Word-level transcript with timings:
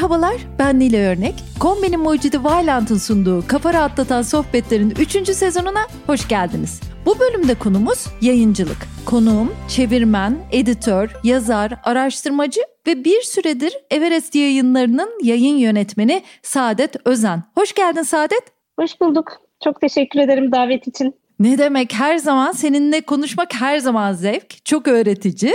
Merhabalar, 0.00 0.36
ben 0.58 0.78
Nile 0.78 1.08
Örnek. 1.08 1.34
Kombinin 1.58 2.00
mucidi 2.00 2.44
Vailant'ın 2.44 2.98
sunduğu 2.98 3.46
Kafa 3.46 3.74
Rahatlatan 3.74 4.22
Sohbetler'in 4.22 4.90
3. 4.90 5.36
sezonuna 5.36 5.86
hoş 6.06 6.28
geldiniz. 6.28 6.80
Bu 7.06 7.18
bölümde 7.18 7.54
konumuz 7.54 8.06
yayıncılık. 8.22 8.76
Konuğum 9.06 9.54
çevirmen, 9.68 10.38
editör, 10.52 11.10
yazar, 11.24 11.72
araştırmacı 11.84 12.60
ve 12.86 13.04
bir 13.04 13.22
süredir 13.22 13.72
Everest 13.90 14.34
yayınlarının 14.34 15.10
yayın 15.22 15.56
yönetmeni 15.56 16.22
Saadet 16.42 16.96
Özen. 17.04 17.42
Hoş 17.54 17.74
geldin 17.74 18.02
Saadet. 18.02 18.42
Hoş 18.78 19.00
bulduk. 19.00 19.32
Çok 19.64 19.80
teşekkür 19.80 20.20
ederim 20.20 20.52
davet 20.52 20.86
için. 20.86 21.14
Ne 21.40 21.58
demek 21.58 21.94
her 21.94 22.18
zaman 22.18 22.52
seninle 22.52 23.00
konuşmak 23.00 23.54
her 23.54 23.78
zaman 23.78 24.12
zevk. 24.12 24.64
Çok 24.64 24.88
öğretici. 24.88 25.54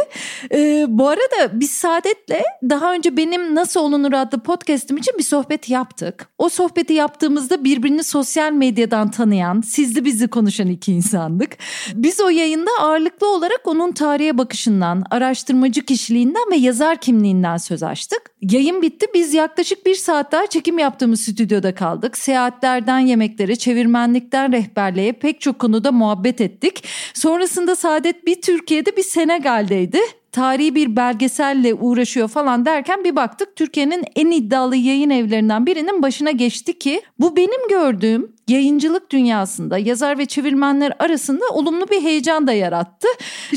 Ee, 0.51 0.85
bu 0.89 1.07
arada 1.07 1.59
biz 1.59 1.71
Saadet'le 1.71 2.41
daha 2.69 2.93
önce 2.93 3.17
benim 3.17 3.55
Nasıl 3.55 3.79
Olunur 3.79 4.13
adlı 4.13 4.43
podcast'im 4.43 4.97
için 4.97 5.13
bir 5.17 5.23
sohbet 5.23 5.69
yaptık. 5.69 6.27
O 6.37 6.49
sohbeti 6.49 6.93
yaptığımızda 6.93 7.63
birbirini 7.63 8.03
sosyal 8.03 8.51
medyadan 8.51 9.11
tanıyan, 9.11 9.61
sizli 9.61 10.05
bizi 10.05 10.27
konuşan 10.27 10.67
iki 10.67 10.93
insandık. 10.93 11.57
Biz 11.93 12.21
o 12.21 12.29
yayında 12.29 12.71
ağırlıklı 12.81 13.35
olarak 13.35 13.61
onun 13.65 13.91
tarihe 13.91 14.37
bakışından, 14.37 15.03
araştırmacı 15.11 15.85
kişiliğinden 15.85 16.51
ve 16.51 16.55
yazar 16.55 16.97
kimliğinden 16.97 17.57
söz 17.57 17.83
açtık. 17.83 18.21
Yayın 18.41 18.81
bitti. 18.81 19.05
Biz 19.13 19.33
yaklaşık 19.33 19.85
bir 19.85 19.95
saat 19.95 20.31
daha 20.31 20.47
çekim 20.47 20.79
yaptığımız 20.79 21.21
stüdyoda 21.21 21.75
kaldık. 21.75 22.17
Seyahatlerden 22.17 22.99
yemeklere, 22.99 23.55
çevirmenlikten 23.55 24.51
rehberliğe 24.51 25.13
pek 25.13 25.41
çok 25.41 25.59
konu 25.59 25.74
konuda 25.75 25.91
muhabbet 25.91 26.41
ettik. 26.41 26.83
Sonrasında 27.13 27.75
Saadet 27.75 28.25
bir 28.25 28.41
Türkiye'de 28.41 28.97
bir 28.97 29.03
Senegal'deydi 29.03 29.99
tarihi 30.35 30.75
bir 30.75 30.95
belgeselle 30.95 31.73
uğraşıyor 31.73 32.27
falan 32.27 32.65
derken 32.65 33.03
bir 33.03 33.15
baktık 33.15 33.55
Türkiye'nin 33.55 34.03
en 34.15 34.31
iddialı 34.31 34.75
yayın 34.75 35.09
evlerinden 35.09 35.65
birinin 35.65 36.01
başına 36.01 36.31
geçti 36.31 36.79
ki 36.79 37.01
bu 37.19 37.35
benim 37.35 37.67
gördüğüm 37.69 38.35
yayıncılık 38.47 39.11
dünyasında 39.11 39.77
yazar 39.77 40.17
ve 40.17 40.25
çevirmenler 40.25 40.93
arasında 40.99 41.45
olumlu 41.51 41.87
bir 41.87 42.01
heyecan 42.01 42.47
da 42.47 42.53
yarattı. 42.53 43.07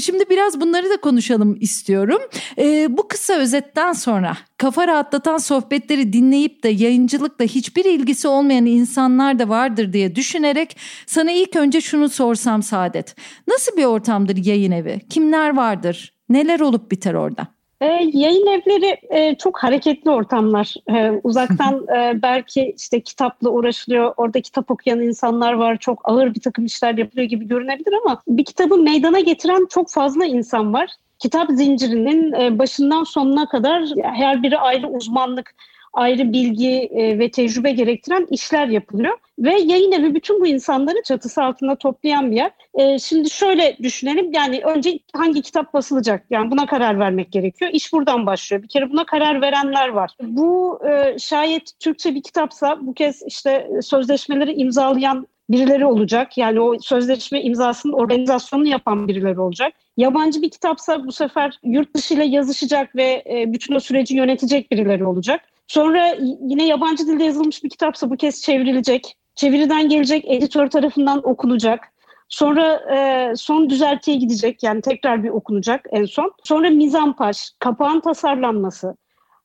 Şimdi 0.01 0.25
biraz 0.31 0.61
bunları 0.61 0.91
da 0.91 0.97
konuşalım 0.97 1.57
istiyorum. 1.61 2.21
Ee, 2.59 2.87
bu 2.91 3.09
kısa 3.09 3.35
özetten 3.35 3.93
sonra 3.93 4.37
kafa 4.59 4.89
rahatlatan 4.89 5.39
sohbetleri 5.39 6.13
dinleyip 6.13 6.63
de 6.63 6.69
yayıncılıkla 6.69 7.45
hiçbir 7.45 7.85
ilgisi 7.85 8.29
olmayan 8.29 8.67
insanlar 8.67 9.39
da 9.39 9.49
vardır 9.49 9.93
diye 9.93 10.17
düşünerek 10.17 10.77
sana 11.07 11.31
ilk 11.31 11.57
önce 11.57 11.81
şunu 11.81 12.09
sorsam 12.09 12.63
Saadet. 12.63 13.17
Nasıl 13.49 13.77
bir 13.77 13.85
ortamdır 13.85 14.37
yayın 14.37 14.73
evi? 14.73 15.01
Kimler 15.11 15.57
vardır? 15.57 16.18
Neler 16.29 16.61
olup 16.61 16.91
biter 16.91 17.15
orada? 17.15 17.47
E, 17.81 17.87
yayın 18.13 18.47
evleri 18.47 18.97
e, 19.11 19.35
çok 19.35 19.59
hareketli 19.59 20.11
ortamlar. 20.11 20.75
E, 20.91 21.11
uzaktan 21.25 21.87
e, 21.97 22.23
belki 22.23 22.75
işte 22.77 23.01
kitapla 23.01 23.51
uğraşılıyor, 23.51 24.15
orada 24.17 24.41
kitap 24.41 24.71
okuyan 24.71 25.01
insanlar 25.01 25.53
var, 25.53 25.77
çok 25.77 26.01
ağır 26.05 26.35
bir 26.35 26.41
takım 26.41 26.65
işler 26.65 26.99
yapılıyor 26.99 27.29
gibi 27.29 27.49
görünebilir 27.49 27.95
ama 28.05 28.23
bir 28.29 28.45
kitabı 28.45 28.77
meydana 28.77 29.21
getiren 29.21 29.67
çok 29.71 29.91
fazla 29.91 30.25
insan 30.25 30.73
var. 30.73 30.91
Kitap 31.19 31.51
zincirinin 31.51 32.33
e, 32.33 32.59
başından 32.59 33.05
sonuna 33.05 33.49
kadar 33.49 33.85
her 34.03 34.43
biri 34.43 34.59
ayrı 34.59 34.89
uzmanlık, 34.89 35.55
ayrı 35.99 36.33
bilgi 36.33 36.71
e, 36.71 37.19
ve 37.19 37.31
tecrübe 37.31 37.71
gerektiren 37.71 38.27
işler 38.31 38.69
yapılıyor. 38.69 39.19
Ve 39.39 39.61
yayın 39.61 39.93
evi 39.93 40.15
bütün 40.15 40.41
bu 40.41 40.47
insanları 40.47 41.03
çatısı 41.05 41.43
altında 41.43 41.77
toplayan 41.77 42.31
bir 42.31 42.37
yer. 42.37 42.51
E, 42.75 42.99
şimdi 42.99 43.31
şöyle 43.31 43.77
düşünelim 43.83 44.33
yani 44.33 44.61
önce 44.61 44.99
hangi 45.13 45.43
kitap 45.43 45.75
basılacak 45.75 46.25
yani 46.31 46.51
buna 46.51 46.67
karar 46.67 46.99
vermek 46.99 47.33
gerekiyor. 47.33 47.71
İş 47.75 47.93
buradan 47.93 48.27
başlıyor. 48.27 48.63
Bir 48.63 48.69
kere 48.69 48.91
buna 48.91 49.07
karar 49.07 49.41
verenler 49.41 49.89
var. 49.89 50.11
Bu 50.23 50.81
e, 50.89 51.19
şayet 51.19 51.81
Türkçe 51.81 52.15
bir 52.15 52.23
kitapsa 52.23 52.79
bu 52.81 52.95
kez 52.95 53.23
işte 53.27 53.71
sözleşmeleri 53.83 54.53
imzalayan 54.53 55.27
birileri 55.51 55.87
olacak. 55.87 56.39
Yani 56.39 56.61
o 56.61 56.79
sözleşme 56.81 57.43
imzasının 57.43 57.93
organizasyonunu 57.93 58.69
yapan 58.69 59.09
birileri 59.09 59.41
olacak. 59.41 59.73
Yabancı 59.97 60.43
bir 60.43 60.51
kitapsa 60.51 61.07
bu 61.07 61.13
sefer 61.13 61.59
yurt 61.65 61.95
dışı 61.95 62.15
ile 62.15 62.25
yazışacak 62.25 62.97
ve 62.97 63.25
bütün 63.47 63.75
o 63.75 63.81
süreci 63.81 64.17
yönetecek 64.17 64.71
birileri 64.71 65.05
olacak. 65.05 65.41
Sonra 65.69 66.15
yine 66.41 66.67
yabancı 66.67 67.07
dilde 67.07 67.25
yazılmış 67.25 67.65
bir 67.65 67.71
kitapsa 67.71 68.11
bu 68.11 68.17
kez 68.17 68.43
çevrilecek. 68.43 69.17
Çeviriden 69.35 69.89
gelecek, 69.89 70.25
editör 70.29 70.71
tarafından 70.71 71.29
okunacak. 71.29 71.93
Sonra 72.29 72.75
e, 72.95 73.33
son 73.37 73.71
düzeltiye 73.71 74.17
gidecek 74.17 74.63
yani 74.63 74.81
tekrar 74.81 75.25
bir 75.25 75.29
okunacak 75.29 75.87
en 75.91 76.05
son. 76.05 76.33
Sonra 76.45 76.71
mizampaş, 76.71 77.53
kapağın 77.59 78.01
tasarlanması, 78.01 78.97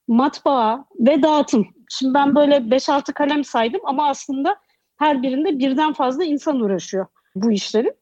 matbaa 0.07 0.85
ve 0.99 1.23
dağıtım. 1.23 1.67
Şimdi 1.89 2.13
ben 2.13 2.35
böyle 2.35 2.55
5-6 2.55 3.13
kalem 3.13 3.43
saydım 3.43 3.81
ama 3.85 4.09
aslında 4.09 4.55
her 4.97 5.23
birinde 5.23 5.59
birden 5.59 5.93
fazla 5.93 6.23
insan 6.23 6.59
uğraşıyor 6.59 7.05
bu 7.35 7.51
işlerin. 7.51 7.93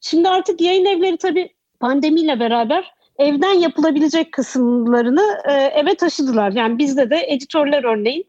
Şimdi 0.00 0.28
artık 0.28 0.60
yayın 0.60 0.84
evleri 0.84 1.16
tabii 1.16 1.54
pandemiyle 1.80 2.40
beraber 2.40 2.97
evden 3.18 3.54
yapılabilecek 3.54 4.32
kısımlarını 4.32 5.38
e, 5.48 5.52
eve 5.52 5.94
taşıdılar. 5.94 6.52
Yani 6.52 6.78
bizde 6.78 7.10
de 7.10 7.24
editörler 7.28 7.84
örneğin 7.84 8.24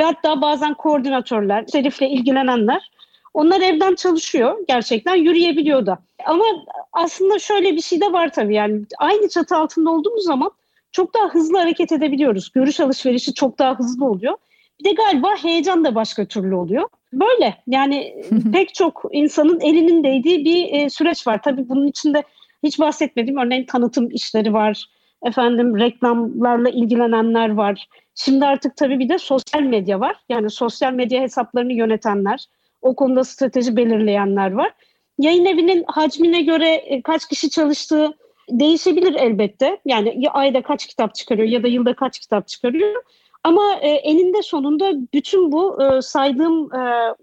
ve 0.00 0.04
hatta 0.04 0.40
bazen 0.42 0.74
koordinatörler, 0.74 1.64
serifle 1.66 2.08
ilgilenenler 2.08 2.90
onlar 3.34 3.60
evden 3.60 3.94
çalışıyor 3.94 4.58
gerçekten 4.68 5.14
yürüyebiliyor 5.14 5.86
da. 5.86 5.98
Ama 6.26 6.44
aslında 6.92 7.38
şöyle 7.38 7.76
bir 7.76 7.80
şey 7.80 8.00
de 8.00 8.12
var 8.12 8.32
tabii 8.32 8.54
yani 8.54 8.82
aynı 8.98 9.28
çatı 9.28 9.56
altında 9.56 9.90
olduğumuz 9.90 10.24
zaman 10.24 10.50
çok 10.92 11.14
daha 11.14 11.28
hızlı 11.28 11.58
hareket 11.58 11.92
edebiliyoruz. 11.92 12.52
Görüş 12.52 12.80
alışverişi 12.80 13.34
çok 13.34 13.58
daha 13.58 13.78
hızlı 13.78 14.04
oluyor. 14.06 14.36
Bir 14.80 14.84
de 14.84 14.92
galiba 14.92 15.36
heyecan 15.42 15.84
da 15.84 15.94
başka 15.94 16.24
türlü 16.24 16.54
oluyor. 16.54 16.88
Böyle 17.12 17.54
yani 17.66 18.24
pek 18.52 18.74
çok 18.74 19.02
insanın 19.12 19.60
elinin 19.60 20.04
değdiği 20.04 20.44
bir 20.44 20.72
e, 20.72 20.90
süreç 20.90 21.26
var. 21.26 21.42
Tabii 21.42 21.68
bunun 21.68 21.86
içinde 21.86 22.22
hiç 22.64 22.80
bahsetmediğim 22.80 23.38
örneğin 23.38 23.66
tanıtım 23.66 24.10
işleri 24.10 24.52
var. 24.52 24.86
Efendim 25.24 25.78
reklamlarla 25.78 26.68
ilgilenenler 26.70 27.54
var. 27.54 27.88
Şimdi 28.14 28.46
artık 28.46 28.76
tabii 28.76 28.98
bir 28.98 29.08
de 29.08 29.18
sosyal 29.18 29.62
medya 29.62 30.00
var. 30.00 30.16
Yani 30.28 30.50
sosyal 30.50 30.92
medya 30.92 31.22
hesaplarını 31.22 31.72
yönetenler, 31.72 32.44
o 32.82 32.96
konuda 32.96 33.24
strateji 33.24 33.76
belirleyenler 33.76 34.52
var. 34.52 34.72
Yayın 35.18 35.44
evinin 35.44 35.84
hacmine 35.86 36.42
göre 36.42 36.68
e, 36.68 37.02
kaç 37.02 37.28
kişi 37.28 37.50
çalıştığı 37.50 38.12
değişebilir 38.50 39.14
elbette. 39.14 39.80
Yani 39.84 40.14
ya 40.18 40.30
ayda 40.32 40.62
kaç 40.62 40.86
kitap 40.86 41.14
çıkarıyor 41.14 41.48
ya 41.48 41.62
da 41.62 41.68
yılda 41.68 41.94
kaç 41.94 42.18
kitap 42.18 42.48
çıkarıyor. 42.48 43.02
Ama 43.44 43.74
e, 43.80 43.88
eninde 43.88 44.42
sonunda 44.42 44.92
bütün 45.14 45.52
bu 45.52 45.82
e, 45.82 46.02
saydığım 46.02 46.70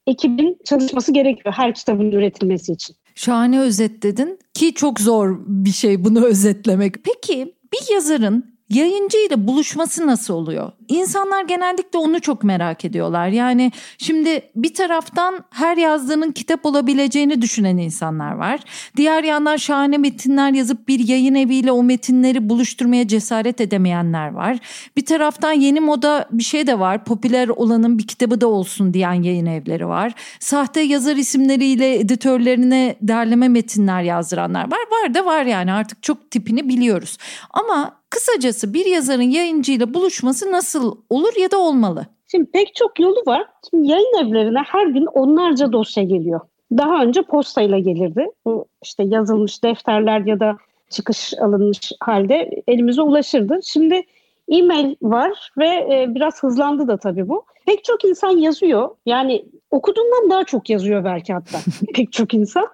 ekibin 0.08 0.58
çalışması 0.66 1.14
gerekiyor 1.14 1.56
her 1.58 1.74
kitabın 1.74 2.12
üretilmesi 2.12 2.74
için. 2.74 2.96
Şahane 3.16 3.60
özetledin 3.60 4.40
ki 4.54 4.74
çok 4.74 5.00
zor 5.00 5.38
bir 5.48 5.72
şey 5.72 6.04
bunu 6.04 6.26
özetlemek. 6.26 6.96
Peki 7.04 7.56
bir 7.74 7.94
yazarın 7.94 8.56
yayıncı 8.72 9.18
ile 9.18 9.48
buluşması 9.48 10.08
nasıl 10.08 10.34
oluyor? 10.34 10.72
İnsanlar 10.88 11.44
genellikle 11.44 12.00
onu 12.00 12.22
çok 12.22 12.44
merak 12.44 12.86
ediyorlar. 12.86 13.28
Yani 13.28 13.72
şimdi 13.98 14.42
bir 14.56 14.74
taraftan 14.74 15.44
her 15.50 15.78
yazdığının 15.78 16.32
kitap 16.32 16.66
olabileceğini 16.66 17.42
düşünen 17.42 17.78
insanlar 17.78 18.32
var. 18.32 18.60
Diğer 18.98 19.24
yandan 19.24 19.58
şahane 19.58 19.98
metinler 19.98 20.52
yazıp 20.52 20.88
bir 20.88 21.00
yayın 21.00 21.36
eviyle 21.36 21.72
o 21.72 21.84
metinleri 21.84 22.50
buluşturmaya 22.50 23.08
cesaret 23.08 23.62
edemeyenler 23.62 24.32
var. 24.32 24.58
Bir 24.98 25.06
taraftan 25.06 25.52
yeni 25.52 25.80
moda 25.80 26.28
bir 26.32 26.44
şey 26.44 26.68
de 26.68 26.80
var. 26.80 27.06
Popüler 27.06 27.48
olanın 27.48 27.98
bir 27.98 28.08
kitabı 28.08 28.42
da 28.42 28.48
olsun 28.48 28.94
diyen 28.94 29.24
yayın 29.24 29.46
evleri 29.46 29.88
var. 29.88 30.14
Sahte 30.40 30.82
yazar 30.82 31.16
isimleriyle 31.16 32.00
editörlerine 32.00 32.96
derleme 33.02 33.48
metinler 33.48 34.02
yazdıranlar 34.02 34.64
var. 34.64 34.80
Var 34.92 35.14
da 35.14 35.26
var 35.26 35.46
yani 35.46 35.74
artık 35.74 36.04
çok 36.04 36.32
tipini 36.32 36.70
biliyoruz. 36.70 37.18
Ama 37.50 38.01
Kısacası 38.12 38.74
bir 38.74 38.86
yazarın 38.86 39.22
yayıncıyla 39.22 39.94
buluşması 39.94 40.52
nasıl 40.52 40.98
olur 41.10 41.34
ya 41.42 41.52
da 41.52 41.58
olmalı? 41.58 42.06
Şimdi 42.32 42.52
pek 42.52 42.76
çok 42.76 43.00
yolu 43.00 43.24
var. 43.28 43.46
Şimdi 43.70 43.88
yayın 43.88 44.28
evlerine 44.28 44.60
her 44.60 44.88
gün 44.88 45.06
onlarca 45.06 45.72
dosya 45.72 46.04
geliyor. 46.04 46.40
Daha 46.72 47.04
önce 47.04 47.22
postayla 47.22 47.80
gelirdi. 47.80 48.26
Bu 48.46 48.66
işte 48.84 49.04
yazılmış 49.04 49.64
defterler 49.64 50.20
ya 50.26 50.40
da 50.40 50.58
çıkış 50.90 51.34
alınmış 51.34 51.92
halde 52.00 52.64
elimize 52.68 53.02
ulaşırdı. 53.02 53.60
Şimdi 53.64 54.04
e-mail 54.50 54.96
var 55.02 55.52
ve 55.58 55.68
e, 55.68 56.06
biraz 56.16 56.44
hızlandı 56.44 56.88
da 56.88 56.98
tabii 56.98 57.30
bu. 57.30 57.46
Pek 57.66 57.84
çok 57.84 58.06
insan 58.06 58.38
yazıyor. 58.38 58.90
Yani 59.06 59.46
okuduğundan 59.72 60.30
daha 60.30 60.44
çok 60.44 60.70
yazıyor 60.70 61.04
belki 61.04 61.34
hatta 61.34 61.58
pek 61.94 62.12
çok 62.14 62.34
insan. 62.34 62.68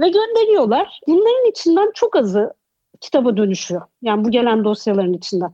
Ve 0.00 0.08
gönderiyorlar. 0.08 1.00
Bunların 1.08 1.50
içinden 1.50 1.90
çok 1.94 2.16
azı 2.16 2.52
kitaba 3.00 3.36
dönüşüyor. 3.36 3.82
Yani 4.02 4.24
bu 4.24 4.30
gelen 4.30 4.64
dosyaların 4.64 5.12
içinden. 5.12 5.50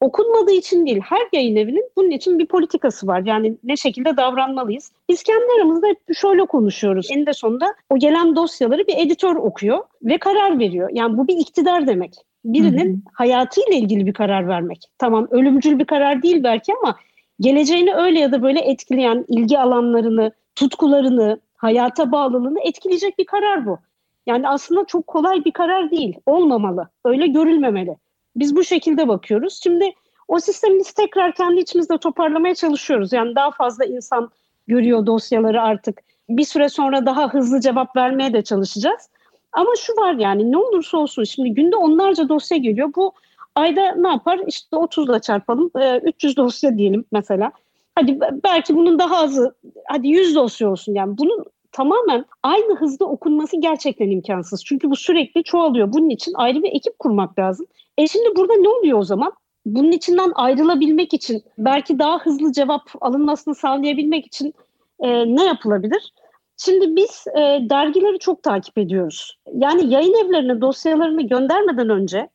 Okunmadığı 0.00 0.52
için 0.52 0.86
değil, 0.86 1.00
her 1.00 1.28
yayın 1.32 1.56
evinin 1.56 1.90
bunun 1.96 2.10
için 2.10 2.38
bir 2.38 2.46
politikası 2.46 3.06
var. 3.06 3.22
Yani 3.24 3.58
ne 3.64 3.76
şekilde 3.76 4.16
davranmalıyız. 4.16 4.92
Biz 5.08 5.22
kendi 5.22 5.44
aramızda 5.56 5.86
hep 5.86 6.14
şöyle 6.14 6.46
konuşuyoruz. 6.46 7.08
Eninde 7.10 7.32
sonunda 7.32 7.74
o 7.90 7.98
gelen 7.98 8.36
dosyaları 8.36 8.86
bir 8.86 8.96
editör 8.96 9.36
okuyor 9.36 9.78
ve 10.02 10.18
karar 10.18 10.58
veriyor. 10.58 10.90
Yani 10.92 11.16
bu 11.18 11.28
bir 11.28 11.36
iktidar 11.36 11.86
demek. 11.86 12.14
Birinin 12.44 12.92
hı 12.92 12.96
hı. 12.96 13.00
hayatıyla 13.12 13.72
ilgili 13.72 14.06
bir 14.06 14.12
karar 14.12 14.48
vermek. 14.48 14.84
Tamam 14.98 15.28
ölümcül 15.30 15.78
bir 15.78 15.84
karar 15.84 16.22
değil 16.22 16.42
belki 16.42 16.72
ama 16.82 16.96
geleceğini 17.40 17.94
öyle 17.94 18.18
ya 18.18 18.32
da 18.32 18.42
böyle 18.42 18.60
etkileyen 18.60 19.24
ilgi 19.28 19.58
alanlarını, 19.58 20.32
tutkularını, 20.54 21.40
hayata 21.56 22.12
bağlılığını 22.12 22.60
etkileyecek 22.60 23.18
bir 23.18 23.26
karar 23.26 23.66
bu. 23.66 23.78
Yani 24.26 24.48
aslında 24.48 24.84
çok 24.84 25.06
kolay 25.06 25.44
bir 25.44 25.52
karar 25.52 25.90
değil. 25.90 26.16
Olmamalı. 26.26 26.88
Öyle 27.04 27.26
görülmemeli. 27.26 27.96
Biz 28.36 28.56
bu 28.56 28.64
şekilde 28.64 29.08
bakıyoruz. 29.08 29.60
Şimdi 29.62 29.92
o 30.28 30.40
sistemi 30.40 30.78
biz 30.78 30.92
tekrar 30.92 31.34
kendi 31.34 31.60
içimizde 31.60 31.98
toparlamaya 31.98 32.54
çalışıyoruz. 32.54 33.12
Yani 33.12 33.34
daha 33.34 33.50
fazla 33.50 33.84
insan 33.84 34.30
görüyor 34.66 35.06
dosyaları 35.06 35.62
artık. 35.62 36.00
Bir 36.28 36.44
süre 36.44 36.68
sonra 36.68 37.06
daha 37.06 37.28
hızlı 37.28 37.60
cevap 37.60 37.96
vermeye 37.96 38.32
de 38.32 38.42
çalışacağız. 38.42 39.08
Ama 39.52 39.70
şu 39.78 39.92
var 39.92 40.14
yani 40.14 40.52
ne 40.52 40.56
olursa 40.56 40.98
olsun 40.98 41.24
şimdi 41.24 41.54
günde 41.54 41.76
onlarca 41.76 42.28
dosya 42.28 42.58
geliyor. 42.58 42.90
Bu 42.96 43.12
ayda 43.54 43.94
ne 43.94 44.08
yapar? 44.08 44.40
İşte 44.46 44.76
30'la 44.76 45.20
çarpalım. 45.20 45.70
300 46.04 46.36
dosya 46.36 46.78
diyelim 46.78 47.04
mesela. 47.12 47.52
Hadi 47.94 48.20
belki 48.44 48.76
bunun 48.76 48.98
daha 48.98 49.16
azı, 49.16 49.54
hadi 49.86 50.08
100 50.08 50.34
dosya 50.34 50.70
olsun 50.70 50.94
yani. 50.94 51.18
Bunun 51.18 51.44
tamamen 51.72 52.24
aynı 52.42 52.76
hızda 52.76 53.04
okunması 53.04 53.60
gerçekten 53.60 54.10
imkansız. 54.10 54.64
Çünkü 54.64 54.90
bu 54.90 54.96
sürekli 54.96 55.44
çoğalıyor. 55.44 55.92
Bunun 55.92 56.08
için 56.08 56.32
ayrı 56.36 56.62
bir 56.62 56.72
ekip 56.72 56.98
kurmak 56.98 57.38
lazım. 57.38 57.66
E 57.98 58.06
şimdi 58.06 58.36
burada 58.36 58.54
ne 58.54 58.68
oluyor 58.68 58.98
o 58.98 59.04
zaman? 59.04 59.32
Bunun 59.66 59.92
içinden 59.92 60.32
ayrılabilmek 60.34 61.14
için, 61.14 61.42
belki 61.58 61.98
daha 61.98 62.18
hızlı 62.18 62.52
cevap 62.52 62.82
alınmasını 63.00 63.54
sağlayabilmek 63.54 64.26
için 64.26 64.54
e, 65.00 65.36
ne 65.36 65.44
yapılabilir? 65.44 66.12
Şimdi 66.56 66.96
biz 66.96 67.24
e, 67.36 67.40
dergileri 67.70 68.18
çok 68.18 68.42
takip 68.42 68.78
ediyoruz. 68.78 69.38
Yani 69.54 69.92
yayın 69.92 70.26
evlerine 70.26 70.60
dosyalarını 70.60 71.22
göndermeden 71.22 71.88
önce 71.88 72.28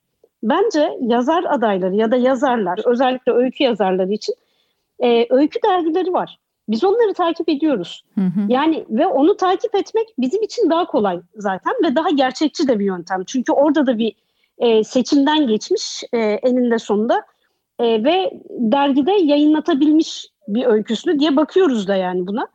bence 0.44 0.98
yazar 1.01 1.44
adayları 1.44 1.95
ya 1.95 2.12
da 2.12 2.16
yazarlar, 2.16 2.80
özellikle 2.86 3.31
öykü 3.31 3.63
yazarları 3.63 4.12
için 4.12 4.36
e, 5.00 5.28
öykü 5.30 5.60
dergileri 5.63 6.13
var. 6.13 6.39
Biz 6.69 6.84
onları 6.84 7.14
takip 7.14 7.50
ediyoruz. 7.50 8.04
Hı 8.16 8.22
hı. 8.22 8.40
Yani 8.48 8.86
ve 8.90 9.08
onu 9.08 9.38
takip 9.38 9.75
etmek 9.75 10.08
bizim 10.18 10.44
için 10.44 10.69
daha 10.69 10.86
kolay 10.86 11.22
zaten 11.36 11.74
ve 11.84 11.96
daha 11.96 12.10
gerçekçi 12.10 12.68
de 12.68 12.80
bir 12.80 12.86
yöntem. 12.86 13.24
Çünkü 13.24 13.52
orada 13.52 13.88
da 13.88 13.98
bir 13.98 14.16
e, 14.58 14.84
seçimden 14.84 15.48
geçmiş 15.48 16.04
e, 16.14 16.18
eninde 16.19 16.80
sonunda 16.80 17.22
e, 17.80 18.04
ve 18.04 18.31
dergide 18.50 19.12
yayınlatabilmiş 19.12 20.28
bir 20.48 20.66
öyküsünü 20.66 21.19
diye 21.19 21.36
bakıyoruz 21.36 21.88
da 21.88 21.96
yani 21.96 22.28
buna. 22.28 22.48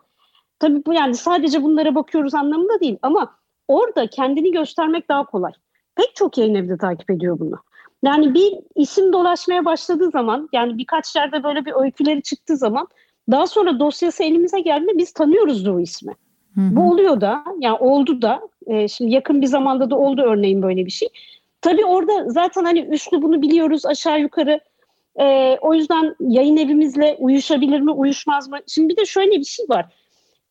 Tabii 0.58 0.82
bu 0.86 0.94
yani 0.94 1.14
sadece 1.14 1.62
bunlara 1.62 1.94
bakıyoruz 1.94 2.34
anlamında 2.34 2.80
değil 2.80 2.98
ama 3.02 3.36
orada 3.68 4.06
kendini 4.06 4.52
göstermek 4.52 5.08
daha 5.08 5.24
kolay. 5.24 5.52
Pek 5.96 6.16
çok 6.16 6.38
yayın 6.38 6.54
evi 6.54 6.68
de 6.68 6.78
takip 6.78 7.10
ediyor 7.10 7.38
bunu. 7.38 7.56
Yani 8.04 8.34
bir 8.34 8.58
isim 8.74 9.12
dolaşmaya 9.12 9.64
başladığı 9.64 10.10
zaman 10.10 10.48
yani 10.52 10.78
birkaç 10.78 11.16
yerde 11.16 11.42
böyle 11.44 11.64
bir 11.64 11.72
öyküleri 11.82 12.22
çıktığı 12.22 12.56
zaman 12.56 12.88
daha 13.30 13.46
sonra 13.46 13.80
dosyası 13.80 14.24
elimize 14.24 14.60
geldiğinde 14.60 14.98
biz 14.98 15.12
tanıyoruz 15.12 15.68
o 15.68 15.80
ismi. 15.80 16.14
Hı 16.54 16.60
hı. 16.60 16.76
Bu 16.76 16.90
oluyor 16.90 17.20
da 17.20 17.44
yani 17.58 17.78
oldu 17.78 18.22
da 18.22 18.40
e, 18.66 18.88
şimdi 18.88 19.14
yakın 19.14 19.42
bir 19.42 19.46
zamanda 19.46 19.90
da 19.90 19.98
oldu 19.98 20.22
örneğin 20.22 20.62
böyle 20.62 20.86
bir 20.86 20.90
şey. 20.90 21.08
Tabii 21.60 21.84
orada 21.84 22.28
zaten 22.28 22.64
hani 22.64 22.80
üslü 22.80 23.22
bunu 23.22 23.42
biliyoruz 23.42 23.86
aşağı 23.86 24.20
yukarı. 24.20 24.60
E, 25.20 25.56
o 25.60 25.74
yüzden 25.74 26.16
yayın 26.20 26.56
evimizle 26.56 27.16
uyuşabilir 27.18 27.80
mi 27.80 27.90
uyuşmaz 27.90 28.48
mı? 28.48 28.58
Şimdi 28.66 28.88
bir 28.88 28.96
de 28.96 29.04
şöyle 29.04 29.30
bir 29.30 29.44
şey 29.44 29.66
var. 29.68 29.86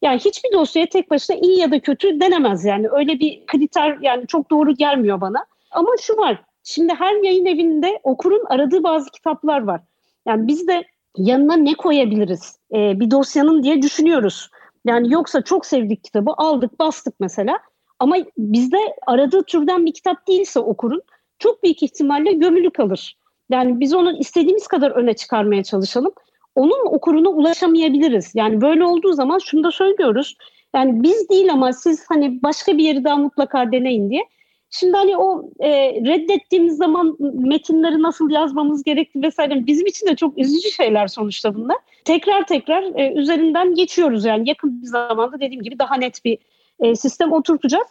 Yani 0.01 0.19
hiçbir 0.19 0.51
dosyaya 0.53 0.89
tek 0.89 1.11
başına 1.11 1.37
iyi 1.37 1.59
ya 1.59 1.71
da 1.71 1.79
kötü 1.79 2.19
denemez 2.19 2.65
yani. 2.65 2.87
Öyle 2.91 3.19
bir 3.19 3.45
kriter 3.45 3.97
yani 4.01 4.27
çok 4.27 4.51
doğru 4.51 4.71
gelmiyor 4.71 5.21
bana. 5.21 5.45
Ama 5.71 5.89
şu 6.01 6.17
var. 6.17 6.41
Şimdi 6.63 6.93
her 6.93 7.23
yayın 7.23 7.45
evinde 7.45 7.99
okurun 8.03 8.45
aradığı 8.49 8.83
bazı 8.83 9.11
kitaplar 9.11 9.61
var. 9.61 9.81
Yani 10.27 10.47
biz 10.47 10.67
de 10.67 10.83
yanına 11.17 11.55
ne 11.55 11.73
koyabiliriz 11.73 12.59
e, 12.73 12.99
bir 12.99 13.11
dosyanın 13.11 13.63
diye 13.63 13.81
düşünüyoruz. 13.81 14.49
Yani 14.85 15.13
yoksa 15.13 15.41
çok 15.41 15.65
sevdik 15.65 16.03
kitabı 16.03 16.31
aldık 16.37 16.79
bastık 16.79 17.13
mesela 17.19 17.59
ama 17.99 18.15
bizde 18.37 18.77
aradığı 19.07 19.43
türden 19.43 19.85
bir 19.85 19.93
kitap 19.93 20.27
değilse 20.27 20.59
okurun 20.59 21.01
çok 21.39 21.63
büyük 21.63 21.83
ihtimalle 21.83 22.31
gömülü 22.31 22.71
kalır. 22.71 23.17
Yani 23.49 23.79
biz 23.79 23.93
onu 23.93 24.17
istediğimiz 24.17 24.67
kadar 24.67 24.91
öne 24.91 25.13
çıkarmaya 25.13 25.63
çalışalım. 25.63 26.11
Onun 26.55 26.85
okuruna 26.85 27.29
ulaşamayabiliriz. 27.29 28.31
Yani 28.35 28.61
böyle 28.61 28.83
olduğu 28.83 29.13
zaman 29.13 29.39
şunu 29.39 29.63
da 29.63 29.71
söylüyoruz. 29.71 30.35
Yani 30.75 31.03
biz 31.03 31.29
değil 31.29 31.53
ama 31.53 31.73
siz 31.73 32.05
hani 32.09 32.43
başka 32.43 32.77
bir 32.77 32.83
yeri 32.83 33.03
daha 33.03 33.17
mutlaka 33.17 33.71
deneyin 33.71 34.09
diye. 34.09 34.23
Şimdi 34.73 34.97
hani 34.97 35.17
o 35.17 35.49
e, 35.59 35.69
reddettiğimiz 35.93 36.77
zaman 36.77 37.17
metinleri 37.33 38.01
nasıl 38.01 38.29
yazmamız 38.29 38.83
gerekti 38.83 39.21
vesaire 39.21 39.65
bizim 39.67 39.85
için 39.85 40.07
de 40.07 40.15
çok 40.15 40.37
üzücü 40.37 40.71
şeyler 40.71 41.07
sonuçta 41.07 41.55
bunlar. 41.55 41.77
Tekrar 42.05 42.47
tekrar 42.47 42.83
e, 42.95 43.13
üzerinden 43.13 43.75
geçiyoruz 43.75 44.25
yani 44.25 44.49
yakın 44.49 44.81
bir 44.81 44.87
zamanda 44.87 45.39
dediğim 45.39 45.63
gibi 45.63 45.79
daha 45.79 45.95
net 45.95 46.25
bir 46.25 46.37
e, 46.79 46.95
sistem 46.95 47.31
oturtacağız. 47.31 47.87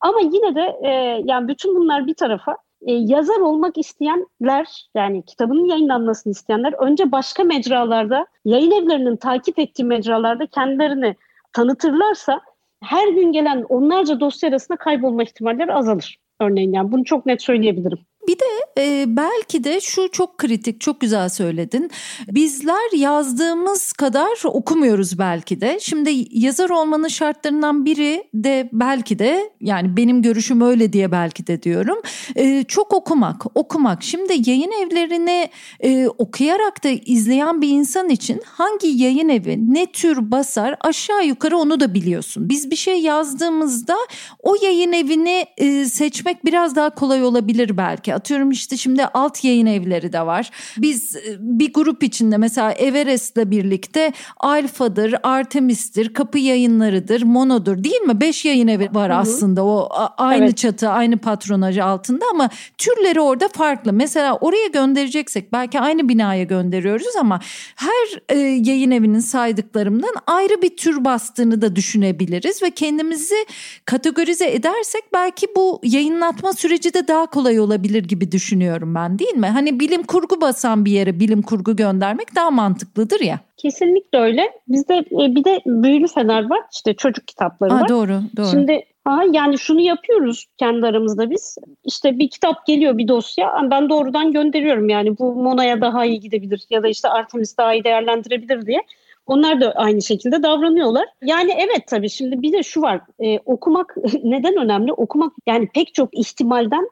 Ama 0.00 0.20
yine 0.20 0.54
de 0.54 0.78
e, 0.82 0.90
yani 1.24 1.48
bütün 1.48 1.76
bunlar 1.76 2.06
bir 2.06 2.14
tarafa 2.14 2.56
e, 2.82 2.92
yazar 2.92 3.40
olmak 3.40 3.78
isteyenler 3.78 4.88
yani 4.94 5.22
kitabının 5.22 5.64
yayınlanmasını 5.64 6.30
isteyenler 6.30 6.72
önce 6.72 7.12
başka 7.12 7.44
mecralarda 7.44 8.26
yayın 8.44 8.70
evlerinin 8.70 9.16
takip 9.16 9.58
ettiği 9.58 9.84
mecralarda 9.84 10.46
kendilerini 10.46 11.16
tanıtırlarsa 11.52 12.40
her 12.82 13.08
gün 13.08 13.32
gelen 13.32 13.62
onlarca 13.62 14.20
dosya 14.20 14.48
arasında 14.48 14.78
kaybolma 14.78 15.22
ihtimalleri 15.22 15.72
azalır. 15.72 16.18
Örneğin 16.40 16.72
yani 16.72 16.92
bunu 16.92 17.04
çok 17.04 17.26
net 17.26 17.42
söyleyebilirim. 17.42 17.98
Bir 18.30 18.38
de 18.38 18.44
e, 18.78 19.04
belki 19.16 19.64
de 19.64 19.80
şu 19.80 20.08
çok 20.12 20.38
kritik, 20.38 20.80
çok 20.80 21.00
güzel 21.00 21.28
söyledin. 21.28 21.90
Bizler 22.28 22.96
yazdığımız 22.96 23.92
kadar 23.92 24.44
okumuyoruz 24.44 25.18
belki 25.18 25.60
de. 25.60 25.78
Şimdi 25.80 26.26
yazar 26.30 26.70
olmanın 26.70 27.08
şartlarından 27.08 27.84
biri 27.84 28.24
de 28.34 28.68
belki 28.72 29.18
de 29.18 29.50
yani 29.60 29.96
benim 29.96 30.22
görüşüm 30.22 30.60
öyle 30.60 30.92
diye 30.92 31.12
belki 31.12 31.46
de 31.46 31.62
diyorum. 31.62 31.98
E, 32.36 32.64
çok 32.64 32.92
okumak, 32.92 33.56
okumak. 33.56 34.02
Şimdi 34.02 34.50
yayın 34.50 34.72
evlerini 34.72 35.50
e, 35.80 36.08
okuyarak 36.08 36.84
da 36.84 36.88
izleyen 36.88 37.62
bir 37.62 37.68
insan 37.68 38.08
için 38.08 38.42
hangi 38.44 38.86
yayın 38.86 39.28
evi 39.28 39.74
ne 39.74 39.86
tür 39.86 40.30
basar 40.30 40.76
aşağı 40.80 41.26
yukarı 41.26 41.58
onu 41.58 41.80
da 41.80 41.94
biliyorsun. 41.94 42.48
Biz 42.48 42.70
bir 42.70 42.76
şey 42.76 43.00
yazdığımızda 43.00 43.96
o 44.42 44.54
yayın 44.62 44.92
evini 44.92 45.46
e, 45.56 45.84
seçmek 45.84 46.44
biraz 46.44 46.76
daha 46.76 46.90
kolay 46.90 47.24
olabilir 47.24 47.76
belki 47.76 48.19
Atıyorum 48.20 48.50
işte 48.50 48.76
şimdi 48.76 49.04
alt 49.04 49.44
yayın 49.44 49.66
evleri 49.66 50.12
de 50.12 50.26
var. 50.26 50.50
Biz 50.78 51.16
e, 51.16 51.20
bir 51.38 51.72
grup 51.72 52.02
içinde 52.02 52.36
mesela 52.36 52.72
Everest'le 52.72 53.50
birlikte 53.50 54.12
Alfa'dır, 54.36 55.14
Artemis'tir, 55.22 56.14
Kapı 56.14 56.38
Yayınları'dır, 56.38 57.22
Mono'dur 57.22 57.84
değil 57.84 58.00
mi? 58.00 58.20
Beş 58.20 58.44
yayın 58.44 58.68
evi 58.68 58.88
var 58.92 59.10
aslında 59.10 59.64
o 59.64 59.88
aynı 60.18 60.44
evet. 60.44 60.56
çatı, 60.56 60.88
aynı 60.88 61.18
patronajı 61.18 61.84
altında 61.84 62.24
ama 62.32 62.50
türleri 62.78 63.20
orada 63.20 63.48
farklı. 63.48 63.92
Mesela 63.92 64.36
oraya 64.36 64.66
göndereceksek 64.66 65.52
belki 65.52 65.80
aynı 65.80 66.08
binaya 66.08 66.44
gönderiyoruz 66.44 67.16
ama 67.20 67.40
her 67.76 68.20
e, 68.28 68.38
yayın 68.38 68.90
evinin 68.90 69.20
saydıklarımdan 69.20 70.14
ayrı 70.26 70.62
bir 70.62 70.76
tür 70.76 71.04
bastığını 71.04 71.62
da 71.62 71.76
düşünebiliriz 71.76 72.62
ve 72.62 72.70
kendimizi 72.70 73.46
kategorize 73.84 74.50
edersek 74.50 75.02
belki 75.12 75.46
bu 75.56 75.80
yayınlatma 75.82 76.52
süreci 76.52 76.94
de 76.94 77.08
daha 77.08 77.26
kolay 77.26 77.60
olabilir 77.60 77.99
gibi 78.02 78.32
düşünüyorum 78.32 78.94
ben 78.94 79.18
değil 79.18 79.34
mi? 79.34 79.46
Hani 79.46 79.80
bilim 79.80 80.02
kurgu 80.02 80.40
basan 80.40 80.84
bir 80.84 80.92
yere 80.92 81.20
bilim 81.20 81.42
kurgu 81.42 81.76
göndermek 81.76 82.36
daha 82.36 82.50
mantıklıdır 82.50 83.20
ya. 83.20 83.40
Kesinlikle 83.56 84.18
öyle. 84.18 84.52
Bizde 84.68 84.94
e, 84.94 85.34
bir 85.34 85.44
de 85.44 85.60
büyülü 85.66 86.08
fener 86.08 86.50
var. 86.50 86.60
İşte 86.72 86.94
çocuk 86.94 87.28
kitapları 87.28 87.72
Aa, 87.72 87.80
var. 87.80 87.88
Doğru, 87.88 88.20
doğru. 88.36 88.46
Şimdi 88.46 88.82
ha, 89.04 89.22
yani 89.32 89.58
şunu 89.58 89.80
yapıyoruz 89.80 90.46
kendi 90.58 90.86
aramızda 90.86 91.30
biz. 91.30 91.56
İşte 91.84 92.18
bir 92.18 92.30
kitap 92.30 92.66
geliyor 92.66 92.98
bir 92.98 93.08
dosya. 93.08 93.68
Ben 93.70 93.88
doğrudan 93.88 94.32
gönderiyorum 94.32 94.88
yani 94.88 95.18
bu 95.18 95.34
Mona'ya 95.34 95.80
daha 95.80 96.04
iyi 96.04 96.20
gidebilir 96.20 96.66
ya 96.70 96.82
da 96.82 96.88
işte 96.88 97.08
Artemis 97.08 97.58
daha 97.58 97.74
iyi 97.74 97.84
değerlendirebilir 97.84 98.66
diye. 98.66 98.82
Onlar 99.26 99.60
da 99.60 99.72
aynı 99.72 100.02
şekilde 100.02 100.42
davranıyorlar. 100.42 101.04
Yani 101.24 101.52
evet 101.56 101.86
tabii 101.86 102.10
şimdi 102.10 102.42
bir 102.42 102.52
de 102.52 102.62
şu 102.62 102.82
var. 102.82 103.00
E, 103.20 103.38
okumak 103.38 103.96
neden 104.24 104.56
önemli? 104.56 104.92
Okumak 104.92 105.32
yani 105.46 105.68
pek 105.74 105.94
çok 105.94 106.18
ihtimalden 106.18 106.88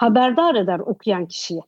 haberdar 0.00 0.54
eder 0.54 0.78
okuyan 0.78 1.26
kişiyi. 1.26 1.60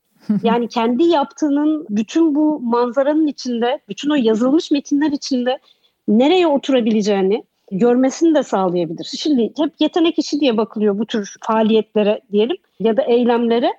Yani 0.42 0.68
kendi 0.68 1.04
yaptığının 1.04 1.86
bütün 1.90 2.34
bu 2.34 2.60
manzaranın 2.60 3.26
içinde, 3.26 3.80
bütün 3.88 4.10
o 4.10 4.14
yazılmış 4.14 4.70
metinler 4.70 5.10
içinde 5.10 5.58
nereye 6.08 6.46
oturabileceğini 6.46 7.44
görmesini 7.72 8.34
de 8.34 8.42
sağlayabilir. 8.42 9.10
Şimdi 9.18 9.52
hep 9.56 9.72
yetenek 9.80 10.18
işi 10.18 10.40
diye 10.40 10.56
bakılıyor 10.56 10.98
bu 10.98 11.06
tür 11.06 11.36
faaliyetlere 11.40 12.20
diyelim 12.32 12.56
ya 12.80 12.96
da 12.96 13.02
eylemlere. 13.02 13.72